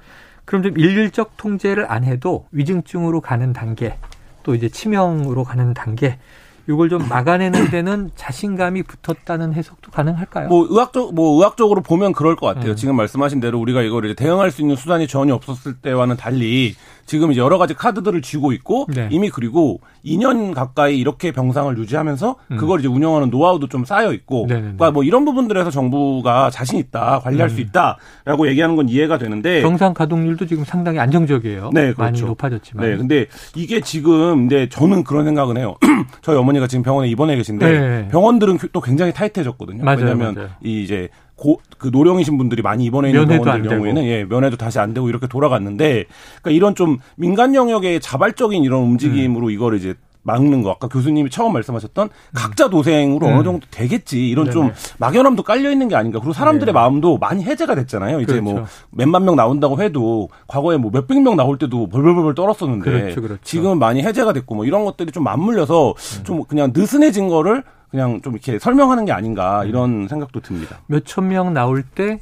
[0.46, 3.98] 그럼 좀 일률적 통제를 안 해도 위중증으로 가는 단계
[4.42, 6.18] 또 이제 치명으로 가는 단계
[6.68, 10.48] 이걸 좀 막아내는 데는 자신감이 붙었다는 해석도 가능할까요?
[10.48, 12.72] 뭐 의학적 뭐 의학적으로 보면 그럴 것 같아요.
[12.72, 12.76] 음.
[12.76, 16.74] 지금 말씀하신 대로 우리가 이걸 대응할 수 있는 수단이 전혀 없었을 때와는 달리
[17.10, 19.08] 지금 이제 여러 가지 카드들을 쥐고 있고 네.
[19.10, 22.56] 이미 그리고 2년 가까이 이렇게 병상을 유지하면서 음.
[22.56, 24.60] 그걸 이제 운영하는 노하우도 좀 쌓여 있고 네네네.
[24.60, 27.52] 그러니까 뭐 이런 부분들에서 정부가 자신 있다 관리할 음.
[27.52, 31.70] 수 있다라고 얘기하는 건 이해가 되는데 병상 가동률도 지금 상당히 안정적이에요.
[31.74, 32.26] 네, 많이 그렇죠.
[32.26, 32.88] 높아졌지만.
[32.88, 35.74] 네, 근데 이게 지금 근데 저는 그런 생각은 해요.
[36.22, 38.08] 저희 어머니가 지금 병원에 입원해 계신데 네.
[38.12, 39.82] 병원들은 또 굉장히 타이트해졌거든요.
[39.82, 40.48] 맞아요, 왜냐하면 맞아요.
[40.62, 41.08] 이 이제
[41.40, 43.70] 고, 그 노령이신 분들이 많이 입원해 있는 병원들.
[43.70, 46.04] 경우에는 예, 면회도 다시 안 되고 이렇게 돌아갔는데
[46.42, 49.50] 그러니까 이런 좀 민간 영역의 자발적인 이런 움직임으로 음.
[49.50, 53.32] 이거를 이제 막는 거 아까 교수님이 처음 말씀하셨던 각자 도생으로 음.
[53.32, 54.74] 어느 정도 되겠지 이런 좀 네네.
[54.98, 56.72] 막연함도 깔려 있는 게 아닌가 그리고 사람들의 네.
[56.72, 58.70] 마음도 많이 해제가 됐잖아요 이제 뭐 그렇죠.
[58.90, 63.40] 몇만 명 나온다고 해도 과거에 뭐 몇백 명 나올 때도 벌벌벌 떨었었는데 그렇죠, 그렇죠.
[63.42, 66.24] 지금은 많이 해제가 됐고 뭐 이런 것들이 좀 맞물려서 음.
[66.24, 70.78] 좀 그냥 느슨해진 거를 그냥 좀 이렇게 설명하는 게 아닌가 이런 생각도 듭니다.
[70.86, 72.20] 몇천 명 나올 때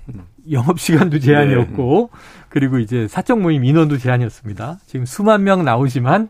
[0.51, 2.11] 영업 시간도 제한이었고
[2.49, 4.79] 그리고 이제 사적 모임 인원도 제한이었습니다.
[4.87, 6.29] 지금 수만 명 나오지만 이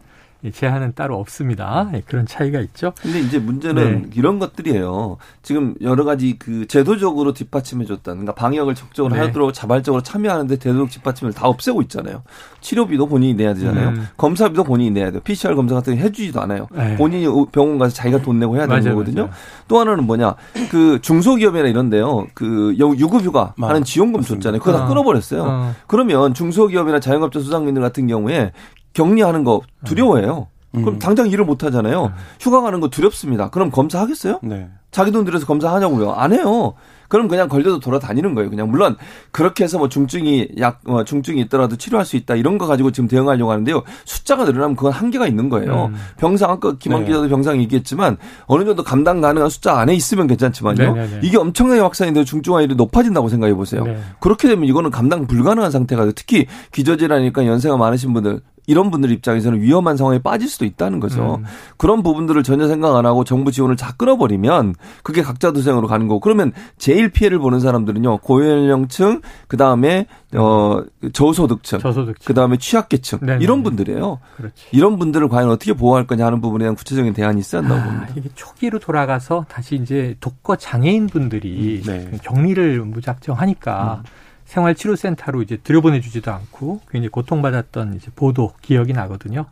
[0.53, 1.91] 제한은 따로 없습니다.
[1.95, 2.93] 예, 그런 차이가 있죠.
[3.03, 4.11] 근데 이제 문제는 네.
[4.15, 5.17] 이런 것들이에요.
[5.43, 9.21] 지금 여러 가지 그 제도적으로 뒷받침해 줬다는 그러니까 방역을 적극적으로 네.
[9.23, 12.23] 하도록 자발적으로 참여하는데 제도적 뒷받침을 다 없애고 있잖아요.
[12.61, 13.89] 치료비도 본인이 내야 되잖아요.
[13.89, 14.09] 음.
[14.17, 15.21] 검사비도 본인이 내야 돼요.
[15.25, 16.69] PCR 검사 같은 거 해주지도 않아요.
[16.73, 16.97] 네.
[16.97, 19.23] 본인이 병원 가서 자기가 돈 내고 해야 되는 맞아요, 거거든요.
[19.23, 19.35] 맞아요.
[19.67, 20.37] 또 하나는 뭐냐
[20.71, 22.27] 그 중소기업이나 이런데요.
[22.35, 24.43] 그 여- 유급휴가 맞- 하는 지원금 맞습니다.
[24.45, 24.61] 줬잖아요.
[24.61, 24.89] 그거 다 어.
[24.89, 25.43] 끊어버렸어요.
[25.43, 25.75] 어.
[25.89, 28.53] 그러면 중소기업이나 자영업자 소상공인들 같은 경우에
[28.95, 30.49] 격리하는 거 두려워해요.
[30.73, 30.99] 그럼 음.
[30.99, 32.13] 당장 일을 못 하잖아요.
[32.41, 33.49] 휴가 가는 거 두렵습니다.
[33.51, 34.41] 그럼 검사하겠어요?
[34.43, 34.69] 네.
[34.91, 36.13] 자기 돈 들여서 검사하냐고요?
[36.13, 36.75] 안 해요.
[37.09, 38.51] 그럼 그냥 걸려도 돌아다니는 거예요.
[38.51, 38.97] 그냥 물론
[39.31, 43.09] 그렇게 해서 뭐 중증이 약 어, 중증이 있더라도 치료할 수 있다 이런 거 가지고 지금
[43.09, 43.83] 대응하려고 하는데요.
[44.05, 45.87] 숫자가 늘어나면 그건 한계가 있는 거예요.
[45.87, 45.97] 음.
[46.19, 47.07] 병상 아까 김한 네.
[47.07, 50.95] 기자도 병상이 얘기했지만 어느 정도 감당 가능한 숫자 안에 있으면 괜찮지만요.
[50.95, 51.21] 네네네.
[51.23, 53.85] 이게 엄청나게 확산인데 중증화율이 높아진다고 생각해 보세요.
[53.85, 53.99] 네.
[54.21, 56.13] 그렇게 되면 이거는 감당 불가능한 상태가 돼요.
[56.15, 61.37] 특히 기저질환이니까 연세가 많으신 분들 이런 분들 입장에서는 위험한 상황에 빠질 수도 있다는 거죠.
[61.41, 61.45] 음.
[61.79, 66.21] 그런 부분들을 전혀 생각 안 하고 정부 지원을 다 끊어버리면 그게 각자 도생으로 가는 거고
[66.21, 70.83] 그러면 제일 피해를 보는 사람들은요 고연령층 그 다음에 어
[71.15, 72.23] 저소득층 저소득층.
[72.27, 73.43] 그 다음에 취약계층 네네네.
[73.43, 74.21] 이런 분들이에요.
[74.37, 74.67] 그렇지.
[74.73, 78.09] 이런 분들을 과연 어떻게 보호할 거냐 하는 부분에 대한 구체적인 대안이 있어야 한다고 아, 봅니다.
[78.17, 82.11] 이게 초기로 돌아가서 다시 이제 독거 장애인 분들이 네.
[82.23, 84.03] 격리를 무작정 하니까
[84.49, 89.47] 생활치료센터로 이제 들여보내주지도 않고 굉장히 고통받았던 이제 보도 기억이 나거든요.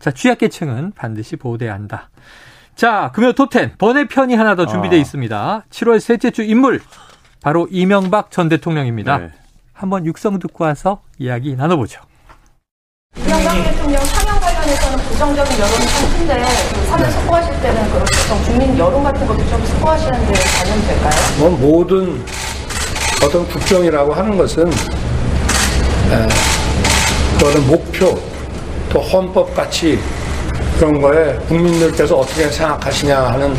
[0.00, 2.10] 자, 취약계층은 반드시 보호돼야 한다.
[2.74, 5.00] 자, 금요 톱10 번외 편이 하나 더 준비되어 아.
[5.00, 5.64] 있습니다.
[5.70, 6.80] 7월 셋째 주 인물
[7.42, 9.18] 바로 이명박 전 대통령입니다.
[9.18, 9.32] 네.
[9.72, 12.00] 한번 육성 듣고 와서 이야기 나눠보죠.
[13.16, 16.40] 이명박 대통령 사면 관련해서는 부정적인 여론이 좀 큰데
[16.74, 18.06] 그 사면 선포하실 때는 그런
[18.44, 21.12] 국민 여론 같은 것도 좀 선포하시는데 반영이 될까요?
[21.38, 22.24] 뭐 모든
[23.22, 26.28] 어떤 국정이라고 하는 것은 에,
[27.38, 28.18] 그거는 목표
[28.92, 29.98] 또 헌법 가치
[30.78, 33.54] 그런 거에 국민들께서 어떻게 생각하시냐 하는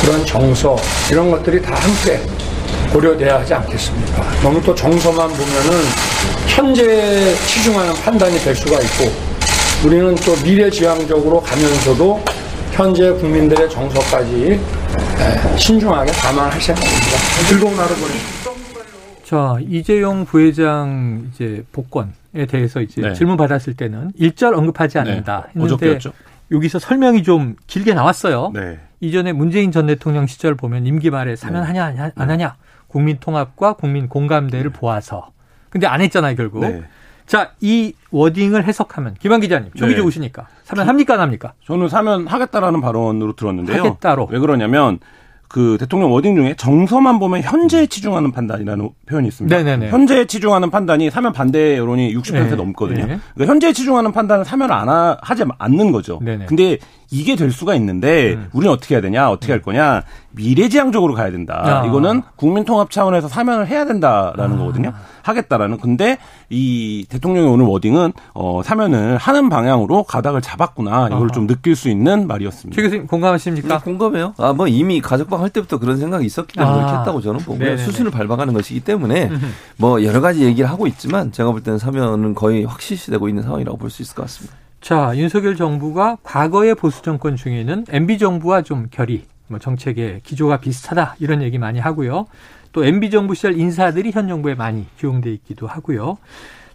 [0.00, 0.76] 그런 정서
[1.10, 2.20] 이런 것들이 다 함께
[2.92, 4.24] 고려돼야 하지 않겠습니까?
[4.42, 5.82] 너무 또 정서만 보면은
[6.46, 9.10] 현재에 치중하는 판단이 될 수가 있고
[9.84, 12.22] 우리는 또 미래지향적으로 가면서도
[12.72, 14.60] 현재 국민들의 정서까지
[15.18, 17.18] 에, 신중하게 감안할 생각입니다.
[17.48, 18.41] 즐거운 하루 보내십시오.
[19.32, 23.12] 자, 이재용 부회장 이제 복권에 대해서 이제 네.
[23.14, 25.62] 질문 받았을 때는 일절 언급하지 않는다 네.
[25.62, 25.98] 했는데.
[26.50, 28.50] 여기서 설명이 좀 길게 나왔어요.
[28.52, 28.78] 네.
[29.00, 32.56] 이전에 문재인 전 대통령 시절 보면 임기 말에 사면하냐 안 하냐- 안 하냐
[32.88, 35.30] 국민 통합과 국민 공감대를 보아서
[35.70, 36.60] 근데 안 했잖아요 결국.
[36.60, 36.82] 네.
[37.24, 39.96] 자, 이 워딩을 해석하면 김한 기자님 쪽이 네.
[39.96, 41.54] 좋으시니까 사면 합니까 안 합니까?
[41.64, 43.82] 저는 사면 하겠다라는 발언으로 들었는데요.
[43.82, 44.28] 하겠다로.
[44.30, 44.98] 왜 그러냐면
[45.52, 49.54] 그 대통령 워딩 중에 정서만 보면 현재에 치중하는 판단이라는 표현이 있습니다.
[49.54, 49.90] 네네네.
[49.90, 52.56] 현재에 치중하는 판단이 사면 반대 여론이 60% 네.
[52.56, 53.04] 넘거든요.
[53.06, 53.18] 네.
[53.34, 56.20] 그러니까 현재에 치중하는 판단은 사면을 안 하, 하지 않는 거죠.
[56.22, 56.46] 네네.
[56.46, 56.78] 근데
[57.10, 58.48] 이게 될 수가 있는데 음.
[58.54, 59.30] 우리는 어떻게 해야 되냐?
[59.30, 60.04] 어떻게 할 거냐?
[60.30, 61.82] 미래지향적으로 가야 된다.
[61.82, 61.86] 아.
[61.86, 64.58] 이거는 국민 통합 차원에서 사면을 해야 된다라는 아.
[64.58, 64.94] 거거든요.
[65.22, 65.78] 하겠다라는.
[65.78, 66.18] 근데
[66.50, 71.06] 이 대통령의 오늘 워딩은 어 사면을 하는 방향으로 가닥을 잡았구나.
[71.08, 71.28] 이걸 아하.
[71.28, 72.74] 좀 느낄 수 있는 말이었습니다.
[72.74, 73.78] 최 교수님 공감하십니까?
[73.78, 74.34] 네, 공감해요.
[74.38, 76.76] 아, 뭐 이미 가족방 할 때부터 그런 생각이 있었기 때문에 아.
[76.86, 77.58] 그렇게 했다고 저는 보고요.
[77.58, 77.84] 네네네.
[77.84, 79.30] 수순을 밟아가는 것이기 때문에
[79.76, 83.90] 뭐 여러 가지 얘기를 하고 있지만 제가 볼 때는 사면은 거의 확실시되고 있는 상황이라고 볼
[83.90, 84.56] 수 있을 것 같습니다.
[84.80, 91.16] 자, 윤석열 정부가 과거의 보수 정권 중에는 MB 정부와 좀 결이, 뭐 정책의 기조가 비슷하다
[91.20, 92.26] 이런 얘기 많이 하고요.
[92.72, 96.16] 또 MB 정부 시절 인사들이 현 정부에 많이 기용돼 있기도 하고요.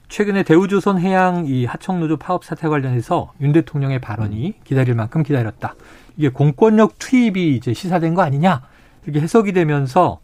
[0.10, 5.76] 최근에 대우조선 해양 이 하청노조 파업 사태 관련해서 윤 대통령의 발언이 기다릴 만큼 기다렸다.
[6.16, 8.62] 이게 공권력 투입이 이제 시사된 거 아니냐
[9.04, 10.20] 이렇게 해석이 되면서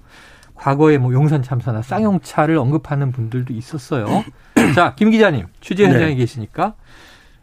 [0.56, 4.24] 과거에 뭐 용산 참사나 쌍용차를 언급하는 분들도 있었어요.
[4.76, 6.16] 자, 김 기자님 취재 현장에 네.
[6.16, 6.76] 계시니까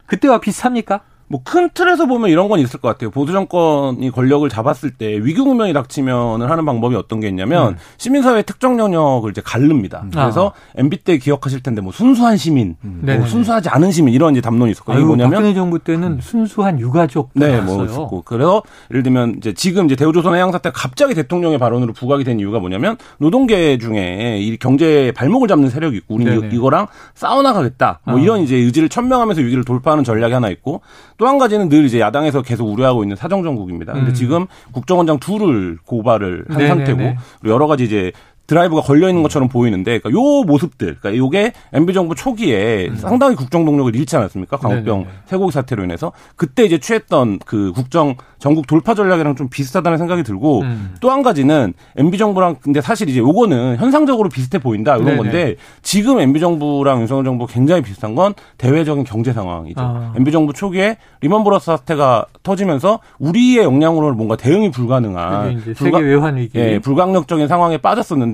[0.07, 1.01] 그때와 비슷합니까?
[1.31, 3.09] 뭐 큰 틀에서 보면 이런 건 있을 것 같아요.
[3.09, 7.77] 보수 정권이 권력을 잡았을 때 위기 국면이 닥치면을 하는 방법이 어떤 게 있냐면 음.
[7.97, 10.01] 시민사회 특정 영역을 이제 갈릅니다.
[10.03, 10.11] 음.
[10.13, 10.79] 그래서 아.
[10.79, 13.01] MB 때 기억하실 텐데 뭐 순수한 시민, 음.
[13.03, 16.19] 뭐 순수하지 않은 시민 이런 이제 담론이 이게 뭐냐면 박근혜 정부 때는 음.
[16.21, 21.13] 순수한 유가족 네, 뭐 있었고 그래서 예를 들면 이제 지금 이제 대우조선 해양 사태 갑자기
[21.13, 26.51] 대통령의 발언으로 부각이 된 이유가 뭐냐면 노동계 중에 이 경제 발목을 잡는 세력이 있고 우리는
[26.51, 27.99] 이거랑 싸워 나가겠다.
[28.05, 28.21] 뭐 아.
[28.21, 30.81] 이런 이제 의지를 천명하면서 위기를 돌파하는 전략이 하나 있고
[31.21, 33.93] 또 한 가지는 늘 이제 야당에서 계속 우려하고 있는 사정정국입니다.
[33.93, 34.13] 근데 음.
[34.15, 36.67] 지금 국정원장 둘을 고발을 한 네네네.
[36.67, 38.11] 상태고 여러 가지 이제
[38.47, 42.95] 드라이브가 걸려 있는 것처럼 보이는데 그러니까 요 모습들 그러니까 요게 MB 정부 초기에 음.
[42.95, 44.57] 상당히 국정 동력을 잃지 않았습니까?
[44.57, 50.23] 광우병 쇠고기 사태로 인해서 그때 이제 취했던 그 국정 전국 돌파 전략이랑 좀 비슷하다는 생각이
[50.23, 50.95] 들고 음.
[50.99, 55.17] 또한 가지는 MB 정부랑 근데 사실 이제 요거는 현상적으로 비슷해 보인다 이런 네네.
[55.17, 59.79] 건데 지금 MB 정부랑 윤석열 정부 굉장히 비슷한 건 대외적인 경제 상황이죠.
[59.79, 60.13] 아.
[60.17, 66.37] MB 정부 초기에 리먼 브러스 사태가 터지면서 우리의 역량으로는 뭔가 대응이 불가능한 불가, 세계 외환
[66.37, 68.30] 위기 예, 불강력적인 상황에 빠졌었는데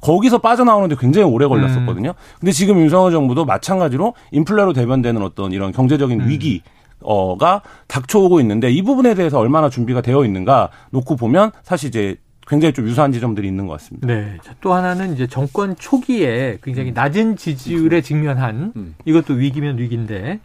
[0.00, 2.10] 거기서 빠져나오는데 굉장히 오래 걸렸었거든요.
[2.10, 2.38] 음.
[2.40, 6.28] 근데 지금 윤석열 정부도 마찬가지로 인플레로 대변되는 어떤 이런 경제적인 음.
[6.28, 6.62] 위기
[7.00, 12.72] 어가 닥쳐오고 있는데 이 부분에 대해서 얼마나 준비가 되어 있는가 놓고 보면 사실 이제 굉장히
[12.72, 14.06] 좀 유사한 지점들이 있는 것 같습니다.
[14.06, 14.38] 네.
[14.60, 18.94] 또 하나는 이제 정권 초기에 굉장히 낮은 지지율에 직면한 음.
[19.04, 20.40] 이것도 위기면 위기인데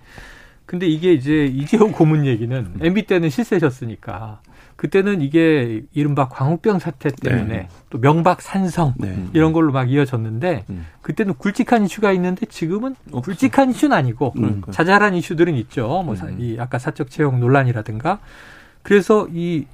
[0.66, 4.40] 근데 이게 이제 이재호 고문 얘기는 MB 때는 실세셨으니까
[4.82, 7.68] 그때는 이게 이른바 광우병 사태 때문에 네.
[7.92, 9.28] 또 명박 산성 네.
[9.32, 10.88] 이런 걸로 막 이어졌는데 음.
[11.04, 13.22] 그때는 굵직한 이슈가 있는데 지금은 없어.
[13.22, 14.64] 굵직한 이슈는 아니고 음.
[14.72, 16.02] 자잘한 이슈들은 있죠.
[16.04, 16.38] 뭐 음.
[16.40, 18.18] 이 아까 사적 채용 논란이라든가
[18.82, 19.68] 그래서 이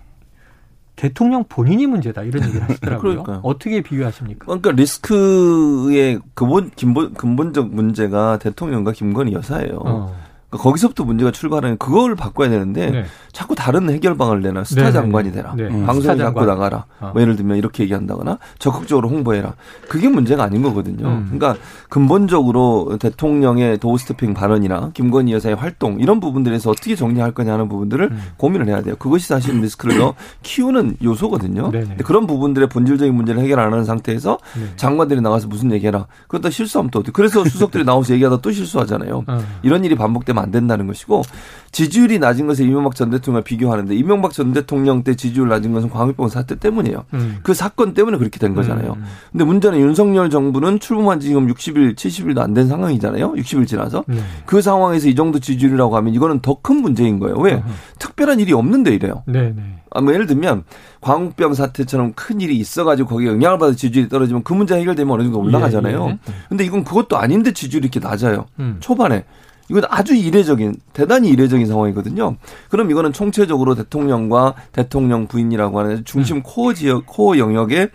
[0.98, 3.24] 대통령 본인이 문제다 이런 얘기를 하시더라고요.
[3.44, 4.46] 어떻게 비교하십니까?
[4.46, 9.80] 그러니까 리스크의 근본 근본 근본 적 문제가 대통령과 김건희 여사예요.
[9.86, 10.27] 어.
[10.50, 13.06] 그러니까 거기서부터 문제가 출발하는 그걸 바꿔야 되는데 네.
[13.34, 15.36] 자꾸 다른 해결 방을 내놔 스타 네, 네 장관이 네.
[15.36, 15.64] 되라 네.
[15.64, 15.86] 음.
[15.86, 17.12] 방송에 자꾸 나가라 어.
[17.14, 19.56] 뭐 예를 들면 이렇게 얘기한다거나 적극적으로 홍보해라
[19.90, 21.26] 그게 문제가 아닌 거거든요 음.
[21.30, 28.10] 그러니까 근본적으로 대통령의 doorstepping 발언이나 김건희 여사의 활동 이런 부분들에서 어떻게 정리할 거냐 하는 부분들을
[28.10, 28.24] 음.
[28.38, 31.72] 고민을 해야 돼요 그것이 사실 리스크를 더 키우는 요소거든요
[32.06, 34.38] 그런 부분들의 본질적인 문제를 해결 안 하는 상태에서
[34.78, 39.40] 장관들이 나가서 무슨 얘기해라 그것도 실수하면 또 어떻게 그래서 수석들이 나와서 얘기하다 또 실수하잖아요 어.
[39.62, 41.24] 이런 일이 반복되면 안 된다는 것이고
[41.72, 46.30] 지지율이 낮은 것에 이명박 전 대통령과 비교하는데 이명박 전 대통령 때 지지율 낮은 것은 광우병
[46.30, 47.04] 사태 때문이에요.
[47.14, 47.38] 음.
[47.44, 48.94] 그 사건 때문에 그렇게 된 거잖아요.
[48.98, 49.04] 음.
[49.32, 53.34] 근데 문제는 윤석열 정부는 출범한 지 지금 60일, 70일도 안 된 상황이잖아요.
[53.34, 54.04] 60일 지나서.
[54.10, 54.24] 음.
[54.46, 57.36] 그 상황에서 이 정도 지지율이라고 하면 이거는 더 큰 문제인 거예요.
[57.38, 57.62] 왜?
[58.00, 59.24] 특별한 일이 없는데 이래요.
[59.28, 59.62] 네, 네.
[59.92, 60.64] 아, 뭐 예를 들면
[61.02, 65.40] 광우병 사태처럼 큰 일이 있어가지고 거기에 영향을 받아 지지율이 떨어지면 그 문제 해결되면 어느 정도
[65.40, 66.06] 올라가잖아요.
[66.08, 66.34] 예, 예.
[66.50, 68.46] 근데 이건 그것도 아닌데 지지율이 이렇게 낮아요.
[68.60, 68.78] 음.
[68.80, 69.24] 초반에.
[69.70, 72.38] 이건 아주 이례적인 대단히 이례적인 상황이거든요.
[72.70, 76.42] 그럼 이거는 총체적으로 대통령과 대통령 부인이라고 하는 중심 음.
[76.44, 77.90] 코어 지역 코어 영역에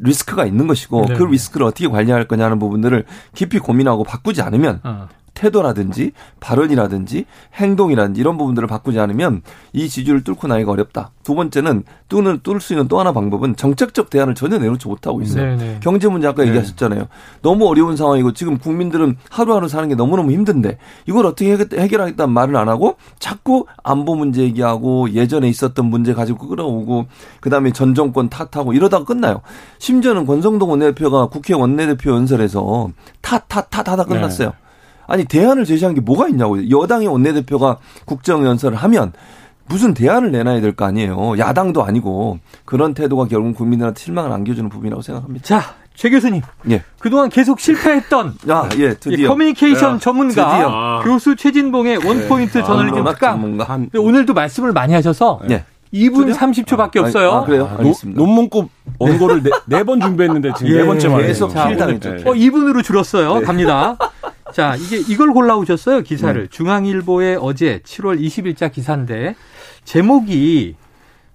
[0.00, 1.14] 리스크가 있는 것이고 네.
[1.14, 5.08] 그 리스크를 어떻게 관리할 거냐 하는 부분들을 깊이 고민하고 바꾸지 않으면 어.
[5.34, 9.42] 태도라든지 발언이라든지 행동이라든지 이런 부분들을 바꾸지 않으면
[9.72, 11.10] 이 지지율을 뚫고 나기가 어렵다.
[11.22, 15.44] 두 번째는 뚫는 뚫을 수 있는 또 하나 방법은 정책적 대안을 전혀 내놓지 못하고 있어요.
[15.44, 15.56] 네네.
[15.56, 15.80] 네.
[15.80, 16.48] 경제 문제 아까 네.
[16.48, 17.08] 얘기하셨잖아요.
[17.42, 22.68] 너무 어려운 상황이고 지금 국민들은 하루하루 사는 게 너무너무 힘든데 이걸 어떻게 해결하겠다는 말을 안
[22.68, 27.06] 하고 자꾸 안보 문제 얘기하고 예전에 있었던 문제 가지고 끌어오고
[27.40, 29.40] 그다음에 전 정권 탓하고 이러다가 끝나요.
[29.78, 32.90] 심지어는 권성동 원내대표가 국회 원내대표 연설에서
[33.22, 34.48] 탓 탓 탓 하다 끝났어요.
[34.50, 34.63] 네.
[35.06, 39.12] 아니 대안을 제시한 게 뭐가 있냐고 여당의 원내대표가 국정연설을 하면
[39.66, 41.38] 무슨 대안을 내놔야 될 거 아니에요.
[41.38, 45.44] 야당도 아니고 그런 태도가 결국 국민들한테 실망을 안겨주는 부분이라고 생각합니다.
[45.44, 45.62] 자,
[45.94, 46.42] 최 교수님.
[46.70, 46.82] 예.
[46.98, 49.28] 그동안 계속 실패했던 아, 예, 드디어.
[49.28, 51.00] 커뮤니케이션 야, 전문가 드디어.
[51.04, 52.06] 교수 최진봉의 네.
[52.08, 52.64] 원포인트 네.
[52.64, 53.58] 저널리즘 특강.
[53.66, 55.64] 아, 오늘도 말씀을 많이 하셔서 네.
[55.94, 57.30] 2분 30초밖에 아, 없어요.
[57.32, 57.70] 아, 그래요?
[57.78, 58.20] 알겠습니다.
[58.20, 62.10] 논문급 원고를 네 번 준비했는데 지금 네 예, 번째 만에 계속 필당했죠.
[62.28, 63.38] 어, 2분으로 줄었어요.
[63.38, 63.44] 네.
[63.46, 63.96] 갑니다.
[64.54, 66.40] 자, 이게 이걸 골라오셨어요, 기사를.
[66.40, 66.46] 음.
[66.48, 69.34] 중앙일보의 어제 7월 20일자 기사인데,
[69.82, 70.76] 제목이,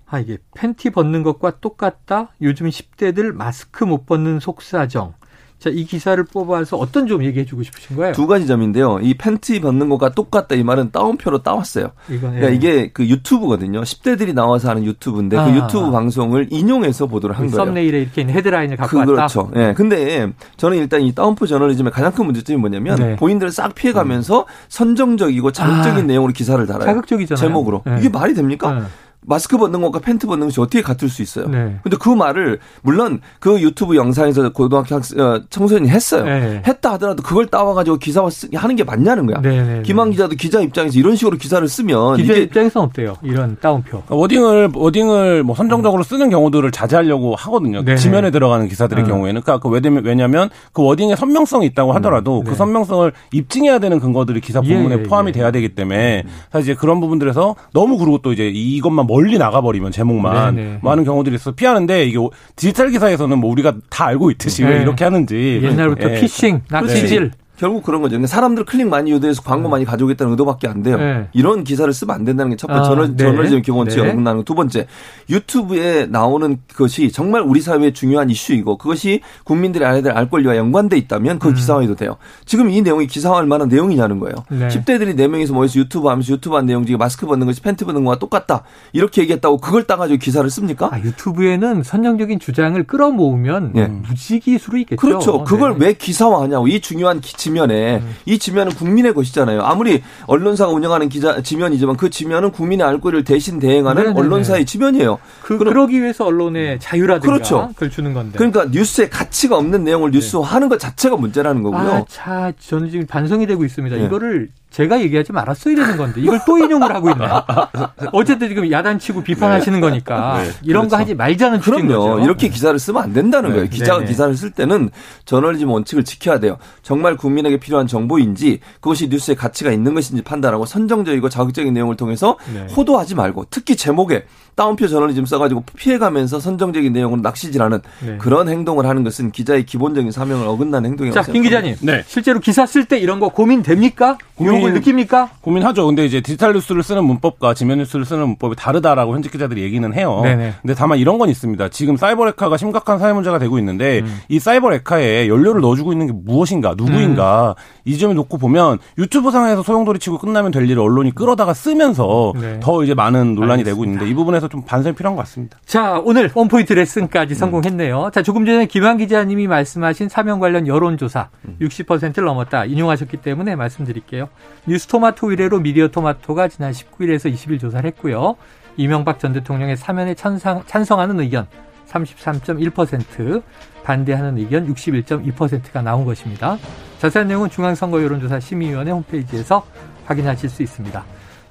[0.06, 2.30] 아, 이게 팬티 벗는 것과 똑같다?
[2.42, 5.16] 요즘 10대들 마스크 못 벗는 속사정.
[5.60, 8.14] 자, 이 기사를 뽑아서 어떤 점 얘기해 주고 싶으신 거예요?
[8.14, 9.00] 두 가지 점인데요.
[9.02, 11.92] 이 팬티 벗는 것과 똑같다 이 말은 따옴표로 따왔어요.
[12.10, 12.40] 이건, 예.
[12.40, 13.82] 그러니까 이게 그 유튜브거든요.
[13.82, 15.46] 10대들이 나와서 하는 유튜브인데 아.
[15.46, 17.66] 그 유튜브 방송을 인용해서 보도를 한그 거예요.
[17.66, 19.12] thumbnail에 이렇게 헤드라인을 갖고 그, 왔다.
[19.12, 19.52] 그렇죠.
[19.58, 19.74] 예.
[19.76, 23.16] 근데 저는 일단 이 따옴표 저널리즘의 가장 큰 문제점이 뭐냐면 네.
[23.18, 26.08] 본인들을 싹 피해 가면서 선정적이고 자극적인 아.
[26.08, 26.86] 내용으로 기사를 달아요.
[26.86, 27.48] 자극적이잖아요.
[27.48, 27.82] 제목으로.
[27.86, 27.98] 네.
[28.00, 28.72] 이게 말이 됩니까?
[28.72, 28.82] 네.
[29.26, 31.48] 마스크 벗는 것과 팬티 벗는 것이 어떻게 같을 수 있어요?
[31.48, 31.78] 네.
[31.84, 36.24] 근데 그 말을 물론 그 유튜브 영상에서 고등학교 학생, 어, 청소년이 했어요.
[36.24, 36.64] 네.
[36.66, 39.42] 했다 하더라도 그걸 따와가지고 기사화 쓰, 하는 게 맞냐는 거야.
[39.42, 39.82] 네, 네, 네.
[39.84, 43.18] 김한 기자도 기자 입장에서 이런 식으로 기사를 쓰면 기자 이게 입장에서는 어때요?
[43.22, 44.02] 이런 따옴표.
[44.04, 47.84] 그러니까 wording을 wording을 뭐 선정적으로 쓰는 경우들을 자제하려고 하거든요.
[47.84, 47.98] 네네.
[47.98, 49.08] 지면에 들어가는 기사들의 어.
[49.08, 52.52] 경우에는 그러니까 그 왜냐면 그 워딩에 선명성이 있다고 하더라도 네.
[52.52, 55.32] 그 선명성을 입증해야 되는 근거들이 기사 예, 본문에 예, 포함이 예.
[55.34, 60.56] 돼야 되기 때문에 사실 이제 그런 부분들에서 너무 그리고 또 이제 이것만 멀리 나가버리면 제목만
[60.56, 60.80] 네네.
[60.84, 62.18] 많은 경우들이 있어 서 피하는데 이게
[62.56, 64.82] 디지털 기사에서는 뭐 우리가 다 알고 있듯이 왜 네.
[64.84, 66.20] 이렇게 하는지 옛날부터 예.
[66.20, 67.32] 피싱, 낚시질.
[67.60, 68.26] 결국 그런 거죠.
[68.26, 70.98] 사람들 클릭 많이 유도해서 광고 많이 가져오겠다는 의도밖에 안 돼요.
[70.98, 71.28] 네.
[71.34, 73.24] 이런 기사를 쓰면 안 된다는 게 첫 번째 아, 저널, 네.
[73.26, 74.10] 저널리즘 기본칙에 네.
[74.12, 74.44] 어긋나는 거.
[74.46, 74.88] 두 번째
[75.30, 80.98] 유튜브에 나오는 것이 정말 우리 사회의 중요한 이슈이고 그것이 국민들이 알아야 될 알 권리와 연관돼
[80.98, 81.40] 있다면 음.
[81.40, 82.16] 그건 기사화해도 돼요.
[82.46, 84.36] 지금 이 내용이 기사화할 만한 내용이냐는 거예요.
[84.50, 84.68] 네.
[84.70, 88.18] 10대들이 4명이서 모여서 유튜브 하면서 유튜브 한 내용 중에 마스크 벗는 것이 팬티 벗는 거와
[88.18, 88.64] 똑같다.
[88.94, 90.90] 이렇게 얘기했다고 그걸 따가지고 기사를 씁니까?
[90.94, 93.86] 아, 유튜브에는 선정적인 주장을 끌어모으면 예.
[93.88, 95.00] 무지기수로 있겠죠.
[95.00, 95.44] 그렇죠.
[95.44, 95.88] 그걸 네.
[95.88, 96.68] 왜 기사화하냐고.
[96.68, 99.62] 이 중요한 기- 지면에 이 지면은 국민의 것이잖아요.
[99.64, 104.20] 아무리 언론사가 운영하는 기자 지면이지만 그 지면은 국민의 알 권리를 대신 대행하는 네네네.
[104.20, 105.18] 언론사의 지면이에요.
[105.42, 107.70] 그, 그럼- 그러기 위해서 언론의 자유라든가 그렇죠.
[107.74, 108.38] 그걸 주는 건데.
[108.38, 111.80] 그러니까 뉴스에 가치가 없는 내용을 뉴스화하는 것 자체가 문제라는 거고요.
[111.90, 114.00] 아, 차, 저는 지금 반성이 되고 있습니다.
[114.00, 114.06] 예.
[114.06, 117.26] 이거를 제가 얘기하지 말았어야 되는 건데 이걸 또 인용을 하고 있네.
[118.14, 121.88] 어쨌든 지금 야단치고 비판하시는 거니까 이런 거 하지 말자는 그럼요.
[121.88, 122.24] 거죠.
[122.24, 123.68] 이렇게 기사를 쓰면 안 된다는 거예요.
[123.68, 124.12] 기자가 네네.
[124.12, 124.92] 기사를 쓸 때는
[125.26, 126.58] 저널리즘 원칙을 지켜야 돼요.
[126.84, 132.68] 정말 국민에게 필요한 정보인지 그것이 뉴스의 가치가 있는 것인지 판단하고 선정적이고 자극적인 내용을 통해서 네.
[132.76, 134.26] 호도하지 말고 특히 제목에
[134.60, 138.18] 따옴표 저널리즘 써가지고 피해가면서 선정적인 내용으로 낚시질하는 네.
[138.18, 141.76] 그런 행동을 하는 것은 기자의 기본적인 사명을 어긋나는 행동이라고 자, 김 생각합니다.
[141.78, 141.96] 기자님.
[141.98, 142.04] 네.
[142.06, 144.18] 실제로 기사 쓸 때 이런 거 고민됩니까?
[144.36, 145.30] 고민- 느낍니까?
[145.40, 145.86] 고민하죠.
[145.86, 150.20] 근데 이제 디지털 뉴스를 쓰는 문법과 지면 뉴스를 쓰는 문법이 다르다라고 현직 기자들이 얘기는 해요.
[150.26, 150.56] 네네.
[150.62, 151.70] 근데 다만 이런 건 있습니다.
[151.70, 154.20] 지금 사이버 레카가 심각한 사회 문제가 되고 있는데 음.
[154.28, 157.64] 이 사이버 레카에 연료를 넣어주고 있는 게 무엇인가, 누구인가 음.
[157.86, 162.60] 이 점을 놓고 보면 유튜브 상에서 소용돌이 치고 끝나면 될 일을 언론이 끌어다가 쓰면서 네.
[162.62, 164.02] 더 이제 많은 논란이 되고 알겠습니다.
[164.04, 165.58] 있는데 이 부분에서 좀 반성이 필요한 것 같습니다.
[165.66, 168.12] 자, 오늘 원포인트 레슨까지 성공했네요.
[168.14, 171.30] 자, 조금 전에 김한 기자님이 말씀하신 사명 관련 여론조사
[171.62, 174.30] 60%를 넘었다 인용하셨기 때문에 말씀드릴게요.
[174.66, 178.36] 뉴스토마토 의뢰로 미디어 토마토가 지난 19일에서 20일 조사를 했고요.
[178.78, 181.48] 이명박 전 대통령의 사면에 찬성, 찬성하는 의견
[181.90, 183.42] 33.1%,
[183.84, 186.58] 반대하는 의견 61.2%가 나온 것입니다.
[187.00, 189.66] 자세한 내용은 중앙선거 여론조사 심의위원회 홈페이지에서
[190.06, 191.04] 확인하실 수 있습니다.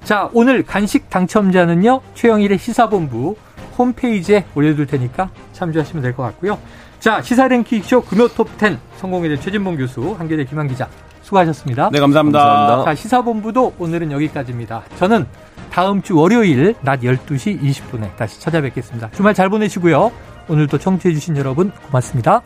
[0.03, 3.35] 자, 오늘 간식 당첨자는요, 최영일의 시사본부
[3.77, 6.57] 홈페이지에 올려둘 테니까 참조하시면 될 것 같고요.
[6.99, 10.87] 자, 시사랭킹쇼 금요 톱10 성공회대 최진봉 교수, 한겨레 김한 기자,
[11.21, 11.89] 수고하셨습니다.
[11.91, 12.39] 네, 감사합니다.
[12.39, 12.83] 감사합니다.
[12.85, 14.83] 자, 시사본부도 오늘은 여기까지입니다.
[14.97, 15.25] 저는
[15.71, 19.11] 다음 주 월요일 낮 12시 20분에 다시 찾아뵙겠습니다.
[19.11, 20.11] 주말 잘 보내시고요.
[20.49, 22.41] 오늘도 청취해주신 여러분 고맙습니다.